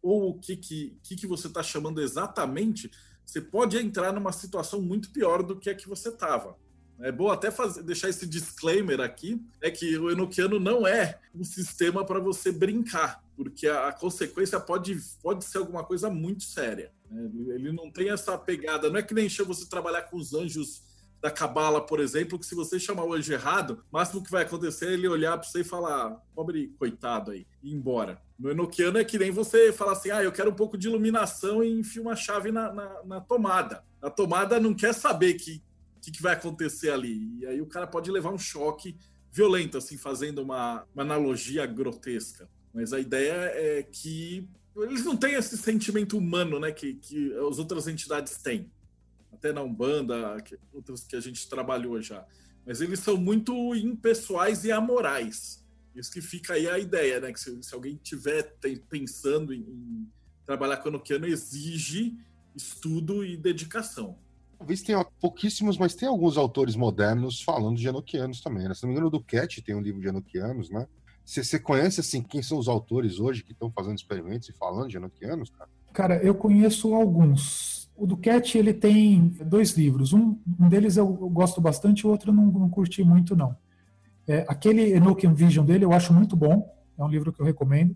[0.02, 2.90] ou o que, que, que, que você está chamando exatamente,
[3.24, 6.58] você pode entrar numa situação muito pior do que a que você estava.
[7.00, 11.44] É bom até fazer, deixar esse disclaimer aqui, é que o Enochiano não é um
[11.44, 16.92] sistema para você brincar, porque a, a, consequência pode, pode ser alguma coisa muito séria.
[17.10, 17.30] Né?
[17.54, 20.82] Ele não tem essa pegada, não é que nem você trabalhar com os anjos
[21.22, 24.44] da cabala, por exemplo, que se você chamar o anjo errado, o máximo que vai
[24.44, 28.22] acontecer é ele olhar para você e falar, pobre coitado aí, e ir embora.
[28.38, 31.64] No Enochiano é que nem você falar assim, ah, eu quero um pouco de iluminação
[31.64, 33.84] e enfia uma chave na, na, na tomada.
[34.00, 35.62] A tomada não quer saber que
[36.08, 37.38] que, que vai acontecer ali.
[37.40, 38.98] E aí o cara pode levar um choque
[39.30, 42.50] violento, assim, fazendo uma, uma analogia grotesca.
[42.74, 47.60] Mas a ideia é que eles não têm esse sentimento humano, né, que, que as
[47.60, 48.72] outras entidades têm
[49.34, 50.58] até na Umbanda, que,
[51.10, 52.26] que a gente trabalhou já.
[52.66, 55.66] Mas eles são muito impessoais e amorais.
[55.94, 57.32] Isso que fica aí a ideia, né?
[57.32, 58.56] Que se, se alguém tiver
[58.90, 60.12] pensando em, em
[60.46, 62.18] trabalhar com Enochiano, exige
[62.56, 64.18] estudo e dedicação.
[64.58, 68.68] Talvez tenha pouquíssimos, mas tem alguns autores modernos falando de Enochianos também.
[68.68, 68.74] Né?
[68.74, 70.88] Se não me engano, do Cat tem um livro de Enochianos, né?
[71.24, 74.96] Você conhece, assim, quem são os autores hoje que estão fazendo experimentos e falando de
[74.96, 75.70] Enochianos, cara?
[75.92, 77.90] Cara, eu conheço alguns.
[77.98, 80.14] O Duquette, ele tem dois livros.
[80.14, 83.58] Um, um deles eu, gosto bastante, o outro eu não, não curti muito, não.
[84.26, 86.74] É, aquele Enochian Vision dele eu acho muito bom.
[86.98, 87.96] É um livro que eu recomendo.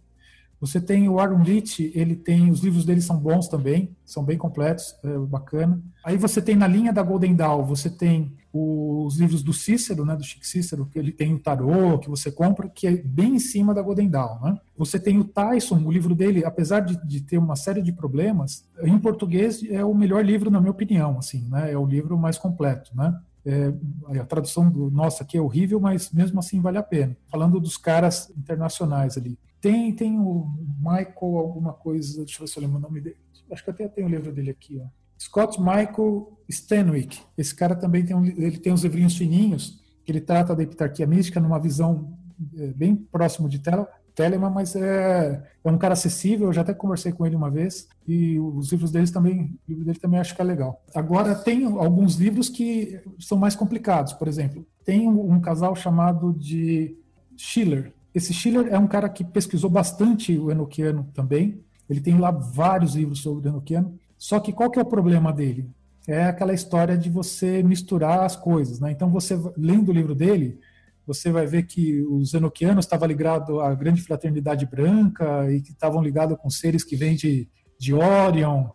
[0.61, 4.37] Você tem o Aaron Leach, ele tem os livros dele são bons também, são bem
[4.37, 5.81] completos, é bacana.
[6.05, 10.15] Aí você tem na linha da Golden Dawn, você tem os livros do Cícero, né,
[10.15, 13.39] do Chico Cícero, que ele tem o tarô que você compra, que é bem em
[13.39, 14.57] cima da Golden Dawn, né?
[14.77, 18.67] Você tem o Tyson, o livro dele, apesar de, de ter uma série de problemas,
[18.83, 21.71] em português é o melhor livro na minha opinião, assim, né?
[21.71, 23.17] É o livro mais completo, né?
[23.43, 23.73] É,
[24.19, 27.17] a tradução do nosso aqui é horrível, mas mesmo assim vale a pena.
[27.27, 29.39] Falando dos caras internacionais ali.
[29.61, 33.17] Tem, tem o Michael alguma coisa, deixa eu ver se eu lembro o nome dele.
[33.51, 34.87] Acho que até tem o livro dele aqui, ó.
[35.19, 37.21] Scott Michael Stanwyck.
[37.37, 41.05] Esse cara também tem um, ele tem uns livrinhos fininhos que ele trata da epitarquia
[41.05, 42.17] mística numa visão
[42.57, 46.73] é, bem próximo de tela, Telemann, mas é, é um cara acessível, eu já até
[46.73, 50.35] conversei com ele uma vez, e os livros deles também, o livro dele também acho
[50.35, 50.83] que é legal.
[50.93, 56.33] Agora, tem alguns livros que são mais complicados, por exemplo, tem um, um casal chamado
[56.33, 56.97] de
[57.37, 61.63] Schiller, esse Schiller é um cara que pesquisou bastante o Enochiano também.
[61.89, 63.97] Ele tem lá vários livros sobre o Enochiano.
[64.17, 65.69] Só que qual que é o problema dele?
[66.07, 68.91] É aquela história de você misturar as coisas, né?
[68.91, 70.59] Então você lendo o livro dele,
[71.05, 76.01] você vai ver que os Enochianos estavam ligados à grande fraternidade branca e que estavam
[76.01, 77.49] ligados com seres que vêm de,
[77.79, 78.69] de Orion.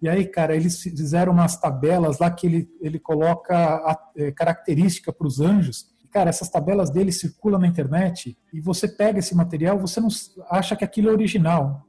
[0.00, 5.12] E aí, cara, eles fizeram umas tabelas lá que ele, ele coloca a, é, característica
[5.12, 9.80] para os anjos cara, essas tabelas dele circulam na internet e você pega esse material,
[9.80, 10.06] você não
[10.48, 11.84] acha que aquilo é original.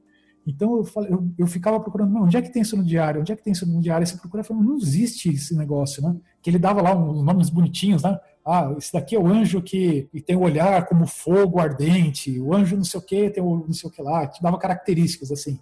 [0.47, 3.21] Então eu, falei, eu, eu ficava procurando, onde é que tem isso no diário?
[3.21, 4.03] Onde é que tem isso no diário?
[4.03, 6.15] E você procura, falando, não existe esse negócio, né?
[6.41, 8.17] Que ele dava lá uns nomes bonitinhos, né?
[8.43, 12.51] Ah, esse daqui é o anjo que, que tem o olhar como fogo ardente, o
[12.51, 15.31] anjo não sei o que tem o não sei o que lá, que dava características
[15.31, 15.59] assim.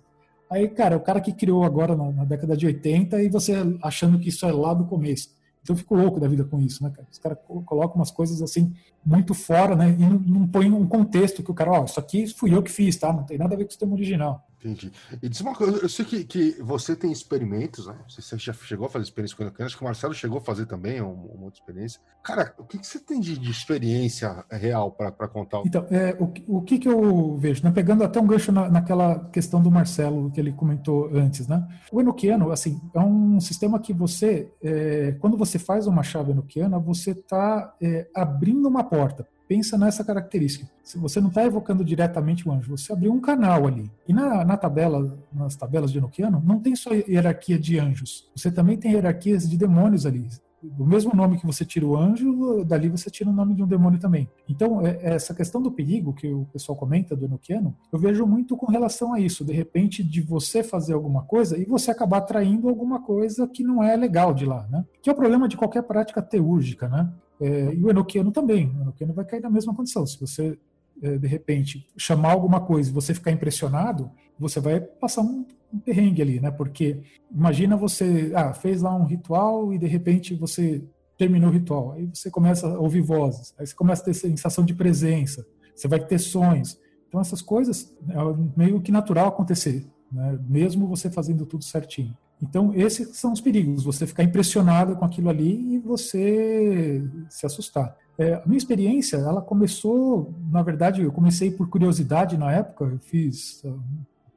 [0.49, 4.19] Aí, cara, o cara que criou agora na, na, década de 80 e você achando
[4.19, 5.29] que isso é lá do começo.
[5.63, 7.07] Então eu fico louco da vida com isso, né, cara?
[7.09, 9.95] Os caras colocam umas coisas assim muito fora, né?
[9.97, 12.61] E não, não põe um contexto que o cara, ó, oh, isso aqui fui eu
[12.61, 13.11] que fiz, tá?
[13.13, 14.45] Não tem nada a ver com o sistema original.
[14.63, 14.93] Entendi.
[15.21, 17.95] E diz uma coisa, eu sei que, que você tem experimentos, né?
[18.07, 20.65] Você já chegou a fazer experiência com Enochiano, acho que o Marcelo chegou a fazer
[20.65, 21.99] também uma, uma outra experiência.
[22.23, 25.61] Cara, o que, que você tem de, de experiência real para contar?
[25.65, 27.71] Então, é, o, o que, que eu vejo, né?
[27.71, 31.67] pegando até um gancho na, naquela questão do Marcelo que ele comentou antes, né?
[31.91, 36.79] O Enochiano, assim, é um sistema que você, é, quando você faz uma chave Enochiana,
[36.79, 40.67] você está é, abrindo uma porta pensa nessa característica.
[40.83, 43.91] Se você não está evocando diretamente o anjo, você abriu um canal ali.
[44.07, 48.27] E na, na tabela, nas tabelas de Enochiano, não tem só hierarquia de anjos.
[48.35, 50.27] Você também tem hierarquias de demônios ali.
[50.63, 53.67] Do mesmo nome que você tira o anjo, dali você tira o nome de um
[53.67, 54.27] demônio também.
[54.49, 58.57] Então, é, essa questão do perigo que o pessoal comenta do Enochiano, eu vejo muito
[58.57, 59.45] com relação a isso.
[59.45, 63.83] De repente, de você fazer alguma coisa e você acabar atraindo alguma coisa que não
[63.83, 64.83] é legal de lá, né?
[64.99, 67.13] Que é o problema de qualquer prática teúrgica, né?
[67.43, 68.73] É, e o Enochiano também.
[68.77, 70.07] O Enochiano vai cair na mesma condição.
[70.07, 70.57] Se você,
[71.01, 75.79] é, de repente, chamar alguma coisa e você ficar impressionado, você vai passar um, um
[75.79, 76.51] perrengue ali, né?
[76.51, 80.81] Porque imagina você, ah, fez lá um ritual e de repente você
[81.17, 81.91] terminou o ritual.
[81.91, 85.87] Aí você começa a ouvir vozes, aí você começa a ter sensação de presença, você
[85.87, 86.79] vai ter sonhos.
[87.09, 88.17] Então essas coisas é
[88.57, 90.39] meio que natural acontecer, né?
[90.47, 92.17] mesmo você fazendo tudo certinho.
[92.41, 97.95] Então, esses são os perigos, você ficar impressionado com aquilo ali e você se assustar.
[98.17, 102.99] É, a minha experiência, ela começou, na verdade, eu comecei por curiosidade na época, eu
[102.99, 103.63] fiz,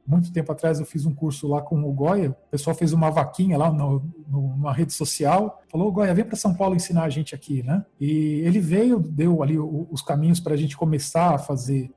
[0.07, 3.09] muito tempo atrás eu fiz um curso lá com o Goya, o pessoal fez uma
[3.11, 7.09] vaquinha lá no, no, numa rede social, falou, Goya, vem para São Paulo ensinar a
[7.09, 7.85] gente aqui, né?
[7.99, 11.91] E ele veio, deu ali os caminhos para a gente começar a fazer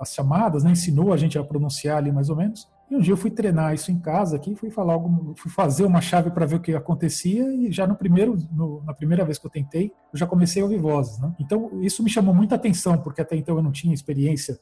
[0.00, 0.70] as chamadas, né?
[0.70, 2.66] ensinou a gente a pronunciar ali mais ou menos.
[2.90, 5.84] E um dia eu fui treinar isso em casa aqui, fui falar algum, fui fazer
[5.84, 9.38] uma chave para ver o que acontecia e já no primeiro, no, na primeira vez
[9.38, 11.32] que eu tentei, eu já comecei a ouvir vozes, né?
[11.38, 14.58] Então isso me chamou muita atenção porque até então eu não tinha experiência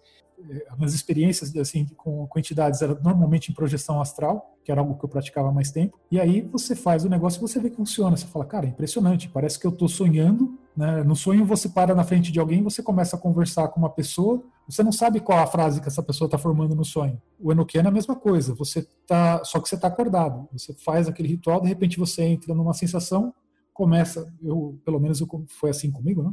[0.51, 4.97] eh, as experiências assim com, com entidades eram normalmente em projeção astral, que era algo
[4.97, 5.99] que eu praticava há mais tempo.
[6.11, 8.16] E aí você faz o negócio e você vê que funciona.
[8.16, 10.59] Você fala, cara, é impressionante, parece que eu estou sonhando.
[10.79, 11.03] Né?
[11.03, 14.45] No sonho você para na frente de alguém, você começa a conversar com uma pessoa,
[14.64, 17.20] você não sabe qual a frase que essa pessoa está formando no sonho.
[17.37, 20.49] O Enochiano é a mesma coisa, você tá, só que você está acordado.
[20.53, 23.35] Você faz aquele ritual, de repente você entra numa sensação,
[23.74, 26.33] começa, eu pelo menos eu, foi assim comigo, né?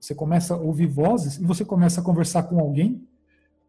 [0.00, 3.06] Você começa a ouvir vozes e você começa a conversar com alguém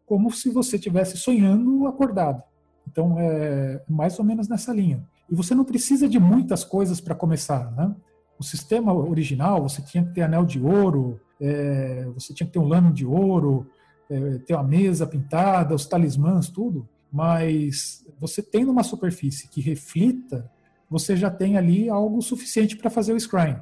[0.06, 2.42] como se você estivesse sonhando acordado.
[2.88, 5.06] Então, é mais ou menos nessa linha.
[5.30, 7.94] E você não precisa de muitas coisas para começar, né?
[8.38, 12.58] O sistema original, você tinha que ter anel de ouro, é, você tinha que ter
[12.58, 13.66] um lano de ouro,
[14.10, 16.88] é, ter uma mesa pintada, os talismãs, tudo.
[17.12, 20.50] Mas você tendo uma superfície que reflita,
[20.90, 23.58] você já tem ali algo suficiente para fazer o scrying.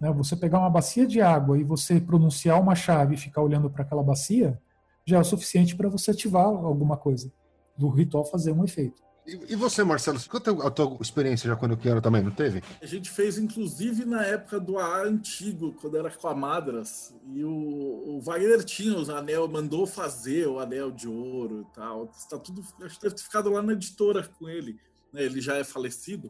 [0.00, 0.10] Né?
[0.12, 3.82] Você pegar uma bacia de água e você pronunciar uma chave e ficar olhando para
[3.82, 4.60] aquela bacia,
[5.04, 7.32] já é o suficiente para você ativar alguma coisa,
[7.76, 9.02] do ritual fazer um efeito.
[9.24, 12.60] E, você, Marcelo, qual a tua experiência já quando eu quero também, não teve?
[12.80, 17.44] A gente fez, inclusive, na época do A antigo, quando era com a Madras, e
[17.44, 22.10] o, o Wagner tinha os anel, mandou fazer o anel de ouro e tal.
[22.16, 24.76] Está tudo, acho que deve ter ficado lá na editora com ele,
[25.12, 25.22] né?
[25.22, 26.28] ele já é falecido.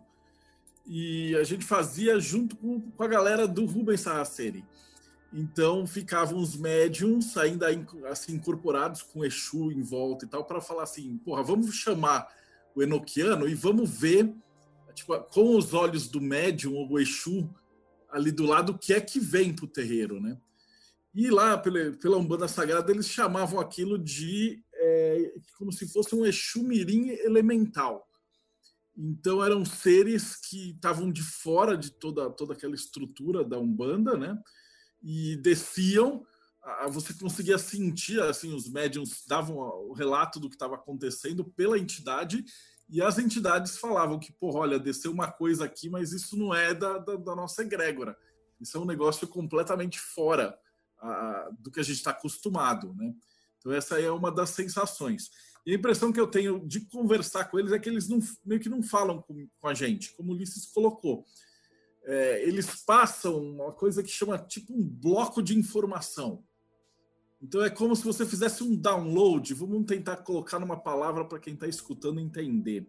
[0.87, 4.63] E a gente fazia junto com, com a galera do Rubens Saraceni.
[5.33, 7.69] Então ficavam os médiums ainda
[8.11, 12.29] assim incorporados com Exu em volta e tal para falar assim, porra, vamos chamar
[12.75, 14.35] o Enochiano e vamos ver
[14.95, 17.49] tipo, com os olhos do médium ou Exu
[18.11, 20.39] ali do lado o que é que vem para o terreiro, né?
[21.15, 26.25] E lá pela, pela Umbanda Sagrada eles chamavam aquilo de é, como se fosse um
[26.25, 28.07] Exu Mirim elemental.
[28.97, 34.39] Então eram seres que estavam de fora de toda toda aquela estrutura da Umbanda, né?
[35.03, 36.25] e desciam,
[36.91, 42.45] você conseguia sentir, assim, os médiums davam o relato do que estava acontecendo pela entidade
[42.89, 46.73] e as entidades falavam que, porra, olha, desceu uma coisa aqui, mas isso não é
[46.73, 48.17] da, da, da nossa egrégora.
[48.61, 50.57] Isso é um negócio completamente fora
[50.99, 53.13] a, do que a gente está acostumado, né?
[53.59, 55.31] Então essa é uma das sensações.
[55.65, 58.61] E a impressão que eu tenho de conversar com eles é que eles não, meio
[58.61, 61.25] que não falam com, com a gente, como o Ulisses colocou
[62.05, 66.45] é, eles passam uma coisa que chama tipo um bloco de informação.
[67.43, 69.53] Então é como se você fizesse um download.
[69.55, 72.89] Vamos tentar colocar numa palavra para quem está escutando entender.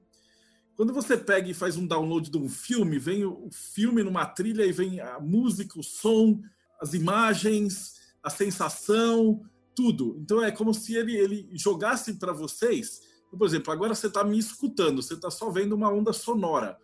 [0.75, 4.63] Quando você pega e faz um download de um filme, vem o filme numa trilha
[4.63, 6.39] e vem a música, o som,
[6.79, 9.41] as imagens, a sensação,
[9.75, 10.17] tudo.
[10.19, 13.01] Então é como se ele, ele jogasse para vocês.
[13.31, 16.77] Por exemplo, agora você está me escutando, você está só vendo uma onda sonora.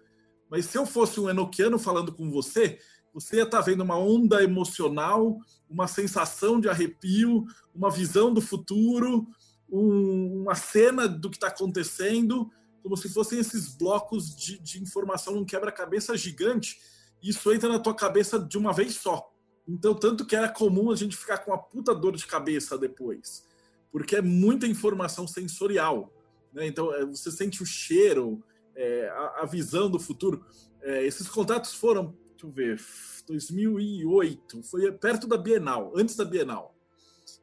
[0.49, 2.79] Mas se eu fosse um enoquiano falando com você,
[3.13, 5.37] você ia estar tá vendo uma onda emocional,
[5.69, 9.27] uma sensação de arrepio, uma visão do futuro,
[9.71, 12.49] um, uma cena do que está acontecendo,
[12.81, 16.79] como se fossem esses blocos de, de informação num quebra-cabeça gigante.
[17.21, 19.31] Isso entra na tua cabeça de uma vez só.
[19.67, 23.45] Então, tanto que era comum a gente ficar com uma puta dor de cabeça depois,
[23.91, 26.11] porque é muita informação sensorial.
[26.51, 26.65] Né?
[26.67, 28.43] Então, é, você sente o cheiro,
[28.75, 30.43] é, a, a, visão do futuro.
[30.81, 32.81] É, esses contatos foram, deixa eu ver,
[33.27, 36.73] 2008, foi perto da Bienal, antes da Bienal,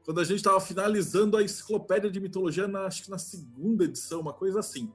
[0.04, 4.20] quando a gente estava finalizando a enciclopédia de mitologia, na, acho que na segunda edição,
[4.20, 4.90] uma coisa assim.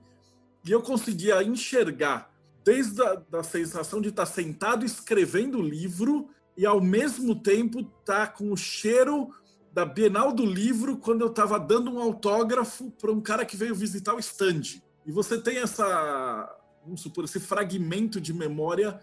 [0.65, 2.33] E eu conseguia enxergar
[2.63, 8.27] desde a da sensação de estar sentado escrevendo o livro e ao mesmo tempo estar
[8.27, 9.29] tá com o cheiro
[9.73, 13.75] da Bienal do livro quando eu estava dando um autógrafo para um cara que veio
[13.75, 14.81] visitar o stand.
[15.05, 18.99] E você tem essa, vamos supor, esse fragmento de memória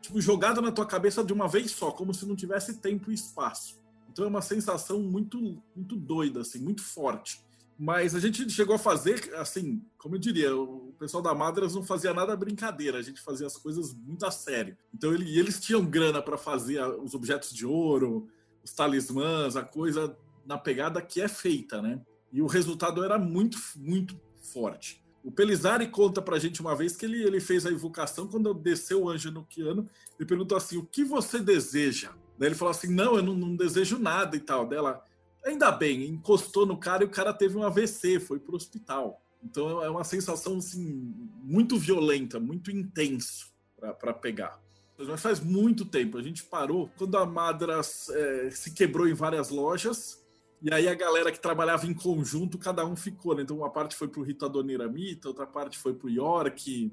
[0.00, 3.14] tipo, jogado na tua cabeça de uma vez só, como se não tivesse tempo e
[3.14, 3.80] espaço.
[4.10, 7.40] Então é uma sensação muito, muito doida, assim, muito forte.
[7.78, 11.84] Mas a gente chegou a fazer, assim, como eu diria, o pessoal da Madras não
[11.84, 14.76] fazia nada brincadeira, a gente fazia as coisas muito a sério.
[14.92, 18.28] Então ele, eles tinham grana para fazer os objetos de ouro,
[18.64, 22.00] os talismãs, a coisa na pegada que é feita, né?
[22.32, 24.20] E o resultado era muito, muito
[24.52, 25.04] forte.
[25.22, 29.02] O Pelizari conta pra gente uma vez que ele, ele fez a invocação, quando desceu
[29.02, 29.88] o anjo noquiano,
[30.18, 32.12] ele perguntou assim: o que você deseja?
[32.38, 34.66] Daí ele falou assim: não, eu não, não desejo nada e tal.
[34.66, 35.04] Dela,
[35.44, 39.22] Ainda bem, encostou no cara e o cara teve um AVC, foi para o hospital.
[39.42, 43.50] Então é uma sensação assim, muito violenta, muito intenso
[43.98, 44.60] para pegar.
[44.98, 49.48] Mas faz muito tempo, a gente parou quando a Madras é, se quebrou em várias
[49.48, 50.22] lojas,
[50.60, 53.34] e aí a galera que trabalhava em conjunto, cada um ficou.
[53.34, 53.42] Né?
[53.42, 56.92] Então uma parte foi para o Rito Adoniramita, outra parte foi para o York,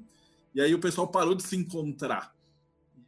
[0.54, 2.34] e aí o pessoal parou de se encontrar.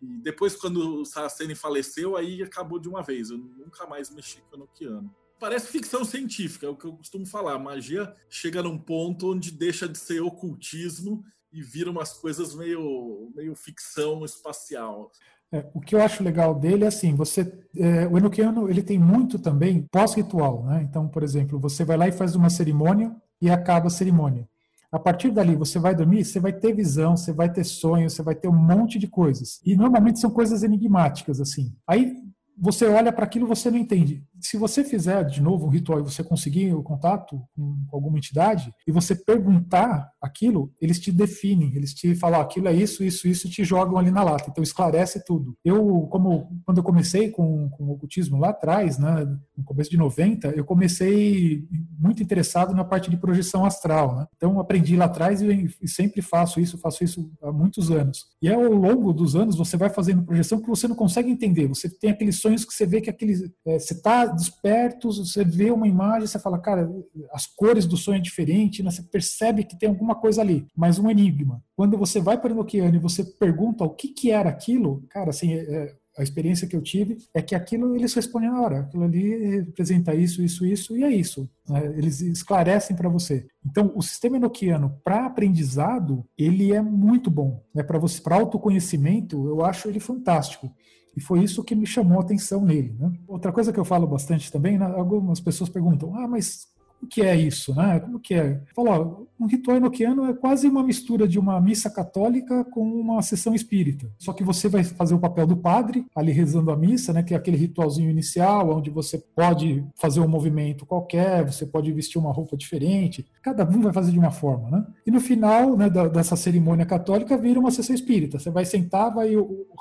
[0.00, 3.30] E depois, quando o Saraceni faleceu, aí acabou de uma vez.
[3.30, 7.26] Eu nunca mais mexi com o Nokiano parece ficção científica, é o que eu costumo
[7.26, 7.54] falar.
[7.54, 13.32] A magia chega num ponto onde deixa de ser ocultismo e vira umas coisas meio,
[13.34, 15.10] meio ficção espacial.
[15.52, 18.98] É, o que eu acho legal dele é assim, você, é, o Enochiano ele tem
[18.98, 20.82] muito também pós-ritual, né?
[20.88, 24.46] Então, por exemplo, você vai lá e faz uma cerimônia e acaba a cerimônia.
[24.90, 28.22] A partir dali, você vai dormir, você vai ter visão, você vai ter sonhos, você
[28.22, 29.60] vai ter um monte de coisas.
[29.64, 31.74] E normalmente são coisas enigmáticas, assim.
[31.86, 32.16] Aí
[32.56, 36.02] você olha para aquilo você não entende se você fizer de novo um ritual e
[36.02, 41.94] você conseguir o contato com alguma entidade e você perguntar aquilo, eles te definem, eles
[41.94, 44.48] te falam aquilo é isso, isso, isso e te jogam ali na lata.
[44.50, 45.56] Então esclarece tudo.
[45.64, 49.26] Eu, como quando eu comecei com, com o ocultismo lá atrás, né,
[49.56, 51.66] no começo de 90, eu comecei
[51.98, 54.16] muito interessado na parte de projeção astral.
[54.16, 54.26] Né?
[54.36, 58.26] Então aprendi lá atrás e, e sempre faço isso, faço isso há muitos anos.
[58.40, 61.66] E ao longo dos anos você vai fazendo projeção que você não consegue entender.
[61.68, 65.70] Você tem aqueles sonhos que você vê que aquele, é, você está despertos, você vê
[65.70, 66.90] uma imagem, você fala, cara,
[67.32, 68.90] as cores do sonho é diferente, né?
[68.90, 71.62] você percebe que tem alguma coisa ali, mas um enigma.
[71.76, 75.30] Quando você vai para o Nokiano e você pergunta o que, que era aquilo, cara,
[75.30, 78.80] assim, é, é, a experiência que eu tive é que aquilo eles respondem na hora,
[78.80, 81.48] aquilo ali representa isso, isso, isso, e é isso.
[81.68, 81.86] Né?
[81.96, 83.46] Eles esclarecem para você.
[83.64, 87.62] Então, o sistema enoquiano para aprendizado, ele é muito bom.
[87.72, 87.84] Né?
[87.84, 90.74] Para você, para autoconhecimento, eu acho ele fantástico.
[91.18, 92.94] E foi isso que me chamou a atenção nele.
[92.96, 93.12] Né?
[93.26, 96.68] Outra coisa que eu falo bastante também, né, algumas pessoas perguntam, ah, mas
[97.02, 98.00] o que é isso, né?
[98.00, 98.60] Como que é?
[98.74, 103.54] Fala, um ritual enoquiano é quase uma mistura de uma missa católica com uma sessão
[103.54, 104.10] espírita.
[104.18, 107.22] Só que você vai fazer o papel do padre, ali rezando a missa, né?
[107.22, 112.18] Que é aquele ritualzinho inicial, onde você pode fazer um movimento qualquer, você pode vestir
[112.18, 113.26] uma roupa diferente.
[113.42, 114.86] Cada um vai fazer de uma forma, né?
[115.06, 118.38] E no final né, dessa cerimônia católica vira uma sessão espírita.
[118.38, 119.30] Você vai sentar, vai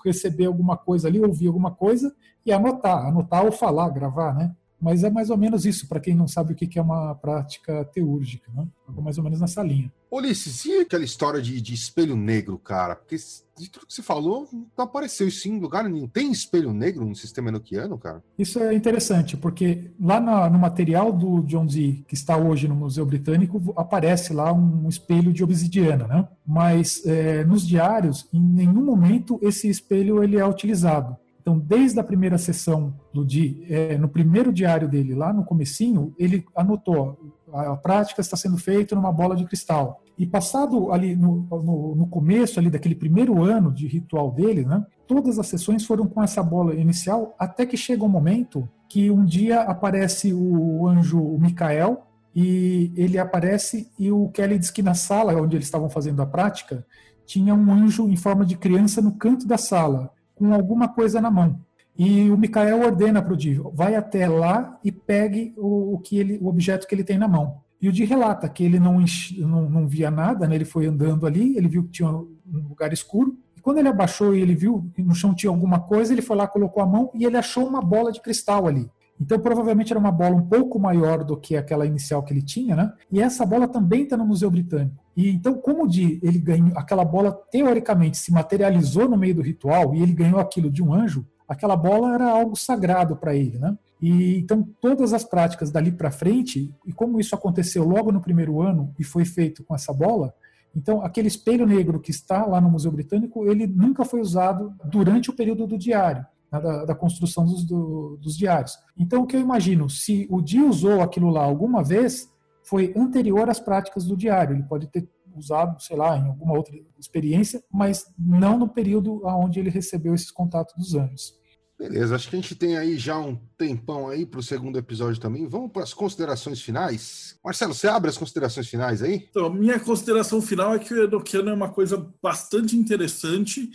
[0.05, 2.13] receber alguma coisa ali, ouvir alguma coisa
[2.45, 3.07] e anotar.
[3.07, 4.53] Anotar ou falar, gravar, né?
[4.80, 7.84] Mas é mais ou menos isso, para quem não sabe o que é uma prática
[7.86, 8.68] teúrgica, né?
[8.96, 9.92] É mais ou menos nessa linha.
[10.10, 12.96] Ulisses, e aquela história de, de espelho negro, cara?
[12.96, 13.18] Porque
[13.58, 14.48] de tudo que você falou,
[14.78, 16.08] não apareceu isso em lugar nenhum.
[16.08, 18.24] Tem espelho negro no sistema enoquiano, cara?
[18.38, 22.76] Isso é interessante, porque lá no, no material do John Dee, que está hoje no
[22.76, 26.28] Museu Britânico, aparece lá um espelho de obsidiana, né?
[26.46, 31.18] Mas é, nos diários, em nenhum momento esse espelho ele é utilizado.
[31.48, 36.14] Então, desde a primeira sessão do dia, é, no primeiro diário dele, lá no comecinho,
[36.20, 37.18] ele anotou
[37.54, 40.04] a prática está sendo feita numa bola de cristal.
[40.18, 44.86] E passado ali no, no, no, começo ali daquele primeiro ano de ritual dele, né,
[45.08, 49.24] todas as sessões foram com essa bola inicial, até que chega um momento que um
[49.24, 55.34] dia aparece o anjo Micael e ele aparece e o Kelly diz que na sala
[55.41, 56.86] onde eles estavam fazendo a prática
[57.26, 61.32] tinha um anjo em forma de criança no canto da sala com alguma coisa na
[61.32, 61.60] mão.
[61.98, 66.20] E o Micael ordena para o Di, vai até lá e pegue o, o, que
[66.20, 67.58] ele, o objeto que ele tem na mão.
[67.82, 69.04] E o Di relata que ele não,
[69.40, 70.56] não, não via nada, né?
[70.56, 72.28] ele foi andando ali, ele viu que tinha um
[72.70, 76.14] lugar escuro, e quando ele abaixou e ele viu que no chão tinha alguma coisa,
[76.14, 78.88] ele foi lá, colocou a mão e ele achou uma bola de cristal ali.
[79.20, 82.76] Então, provavelmente era uma bola um pouco maior do que aquela inicial que ele tinha,
[82.76, 82.94] né?
[83.12, 85.04] E essa bola também está no Museu Britânico.
[85.18, 89.95] E então, como Di, ele ganhou, aquela bola teoricamente se materializou no meio do ritual
[89.95, 93.76] e ele ganhou aquilo de um anjo, aquela bola era algo sagrado para ele, né?
[93.99, 98.61] E então todas as práticas dali para frente, e como isso aconteceu logo no primeiro
[98.61, 100.32] ano e foi feito com essa bola,
[100.76, 105.32] então aquele espelho negro que está lá no Museu Britânico, ele nunca foi usado durante
[105.32, 106.24] o período do diário.
[106.51, 108.78] Né, da, da, construção dos, do, dos diários.
[108.97, 112.32] Então, o que eu imagino, se o Di usou aquilo lá alguma vez,
[112.68, 114.55] foi anterior às práticas do diário.
[114.55, 119.59] Ele pode ter usado, sei lá, em alguma outra experiência, mas não no período onde
[119.59, 121.38] ele recebeu esses contatos dos anjos.
[121.78, 125.22] Beleza, acho que a gente tem aí já um tempão aí para o segundo episódio
[125.22, 125.47] também.
[125.47, 127.38] Vamos para as considerações finais.
[127.45, 129.28] Marcelo, você abre as considerações finais aí?
[129.30, 133.70] Então, minha consideração final é que o Enochiano é uma coisa bastante interessante,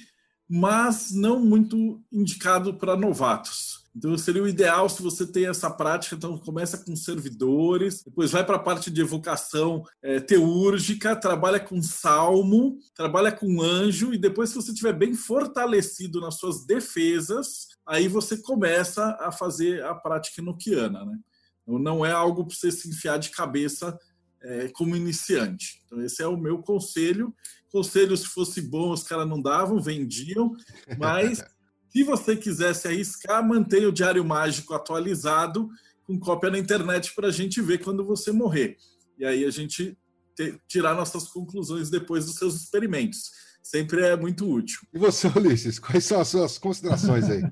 [0.51, 3.82] mas não muito indicado para novatos.
[3.95, 8.45] Então seria o ideal se você tem essa prática, então começa com servidores, depois vai
[8.45, 14.49] para a parte de evocação é, teúrgica, trabalha com salmo, trabalha com anjo, e depois
[14.49, 20.40] se você estiver bem fortalecido nas suas defesas, aí você começa a fazer a prática
[20.40, 21.05] enoquiana.
[21.05, 21.18] Né?
[21.62, 23.99] Então, não é algo para você se enfiar de cabeça
[24.43, 25.82] é, como iniciante.
[25.86, 27.34] Então esse é o meu conselho.
[27.70, 30.53] Conselho, se fosse bom, os caras não davam, vendiam,
[30.99, 31.43] mas
[31.93, 35.68] Se você quiser se arriscar, mantenha o Diário Mágico atualizado
[36.05, 38.78] com cópia na internet para a gente ver quando você morrer.
[39.18, 39.97] E aí a gente
[40.34, 43.30] ter, tirar nossas conclusões depois dos seus experimentos.
[43.62, 44.80] Sempre é muito útil.
[44.93, 47.43] E você, Ulisses, quais são as suas considerações aí?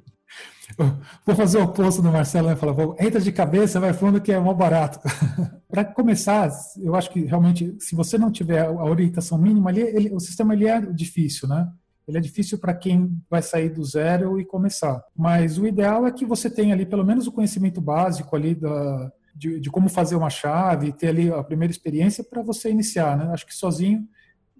[1.26, 2.56] Vou fazer o oposto do Marcelo, né?
[2.56, 5.00] Falar, entra de cabeça, vai falando que é mal barato.
[5.68, 10.14] Para começar, eu acho que realmente, se você não tiver a orientação mínima ali, ele,
[10.14, 11.68] o sistema ele é difícil, né?
[12.06, 15.02] Ele é difícil para quem vai sair do zero e começar.
[15.16, 19.12] Mas o ideal é que você tenha ali pelo menos o conhecimento básico ali da,
[19.34, 23.32] de, de como fazer uma chave, ter ali a primeira experiência para você iniciar, né?
[23.32, 24.08] Acho que sozinho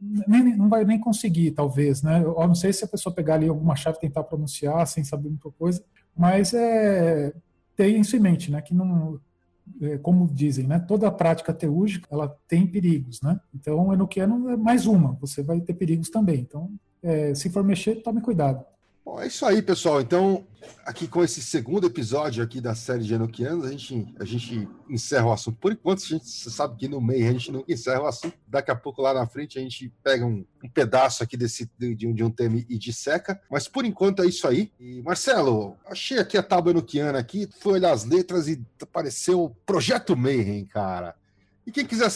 [0.00, 2.22] nem, não vai nem conseguir, talvez, né?
[2.22, 5.28] Eu não sei se a pessoa pegar ali alguma chave e tentar pronunciar sem saber
[5.28, 5.84] muita coisa,
[6.16, 7.32] mas é
[7.76, 8.62] ter isso em mente, né?
[8.62, 9.20] Que não,
[9.82, 10.78] é, como dizem, né?
[10.78, 13.38] Toda prática teúrgica ela tem perigos, né?
[13.54, 15.12] Então, enoquiano é mais uma.
[15.20, 16.40] Você vai ter perigos também.
[16.40, 16.70] Então,
[17.02, 18.64] é, se for mexer, tome cuidado.
[19.04, 20.00] Bom, é isso aí, pessoal.
[20.00, 20.46] Então,
[20.84, 25.26] aqui com esse segundo episódio aqui da série de Enochianos, a gente, a gente encerra
[25.26, 25.58] o assunto.
[25.58, 28.34] Por enquanto, a gente sabe que no meio a gente nunca encerra o assunto.
[28.46, 31.94] Daqui a pouco, lá na frente, a gente pega um, um pedaço aqui desse, de,
[31.94, 33.40] de, um tema e disseca.
[33.50, 34.70] Mas por enquanto é isso aí.
[34.78, 40.16] E, Marcelo, achei aqui a tábua enoquiana aqui, foi olhar as letras e apareceu Projeto
[40.16, 41.14] Mayhem, cara.
[41.70, 42.10] E quem quiser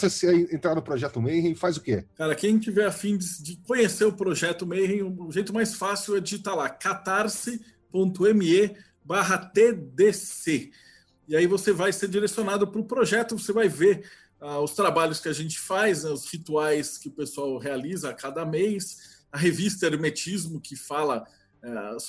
[0.51, 2.03] entrar no Projeto Mayhem, faz o quê?
[2.15, 6.57] Cara, quem tiver afim de conhecer o Projeto Mayhem, o jeito mais fácil é digitar
[6.57, 7.63] lá catarse.me
[9.01, 10.71] barra TDC.
[11.25, 14.05] E aí você vai ser direcionado para o projeto, você vai ver
[14.41, 18.45] uh, os trabalhos que a gente faz, os rituais que o pessoal realiza a cada
[18.45, 21.25] mês, a revista Hermetismo, que fala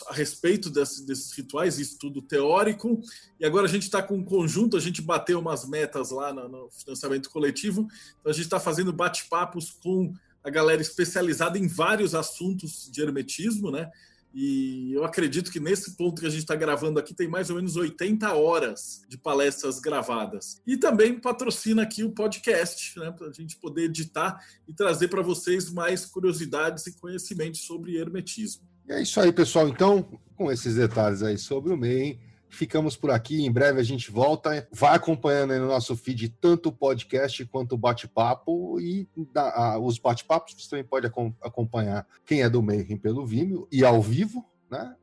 [0.09, 3.01] a respeito desses, desses, rituais, estudo teórico.
[3.41, 6.49] E agora a gente está com um conjunto, a gente bateu umas metas lá no,
[6.49, 7.87] no financiamento coletivo,
[8.21, 10.13] então a gente está fazendo bate-papos com
[10.45, 13.91] a galera especializada em vários assuntos de hermetismo, né?
[14.39, 17.57] E eu acredito que nesse ponto que a gente está gravando aqui tem mais ou
[17.57, 20.61] menos 80 horas de palestras gravadas.
[20.67, 24.39] E também patrocina aqui o podcast, né, para a gente poder editar
[24.69, 28.76] e trazer para vocês mais curiosidades e conhecimentos sobre hermetismo.
[28.89, 29.69] E é isso aí, pessoal.
[29.69, 30.07] Então,
[30.37, 33.45] com esses detalhes aí sobre o MEI, ficamos por aqui.
[33.45, 34.67] Em breve a gente volta.
[34.73, 38.81] Vai acompanhando aí no nosso feed tanto o podcast quanto o bate-papo.
[38.81, 41.11] E da, os bate-papos você também pode
[41.43, 44.95] acompanhar quem é do Mayhem pelo Vimeo e ao vivo, né?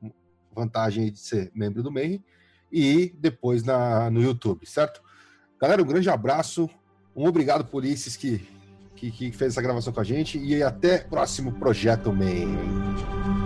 [0.56, 2.24] Vantagem de ser membro do Mayhem.
[2.72, 5.02] E depois na, no YouTube, certo?
[5.60, 6.70] Galera, um grande abraço.
[7.16, 8.48] Um obrigado por que,
[8.96, 10.40] que, que fez essa gravação com a gente.
[10.40, 13.43] E até próximo Projeto you.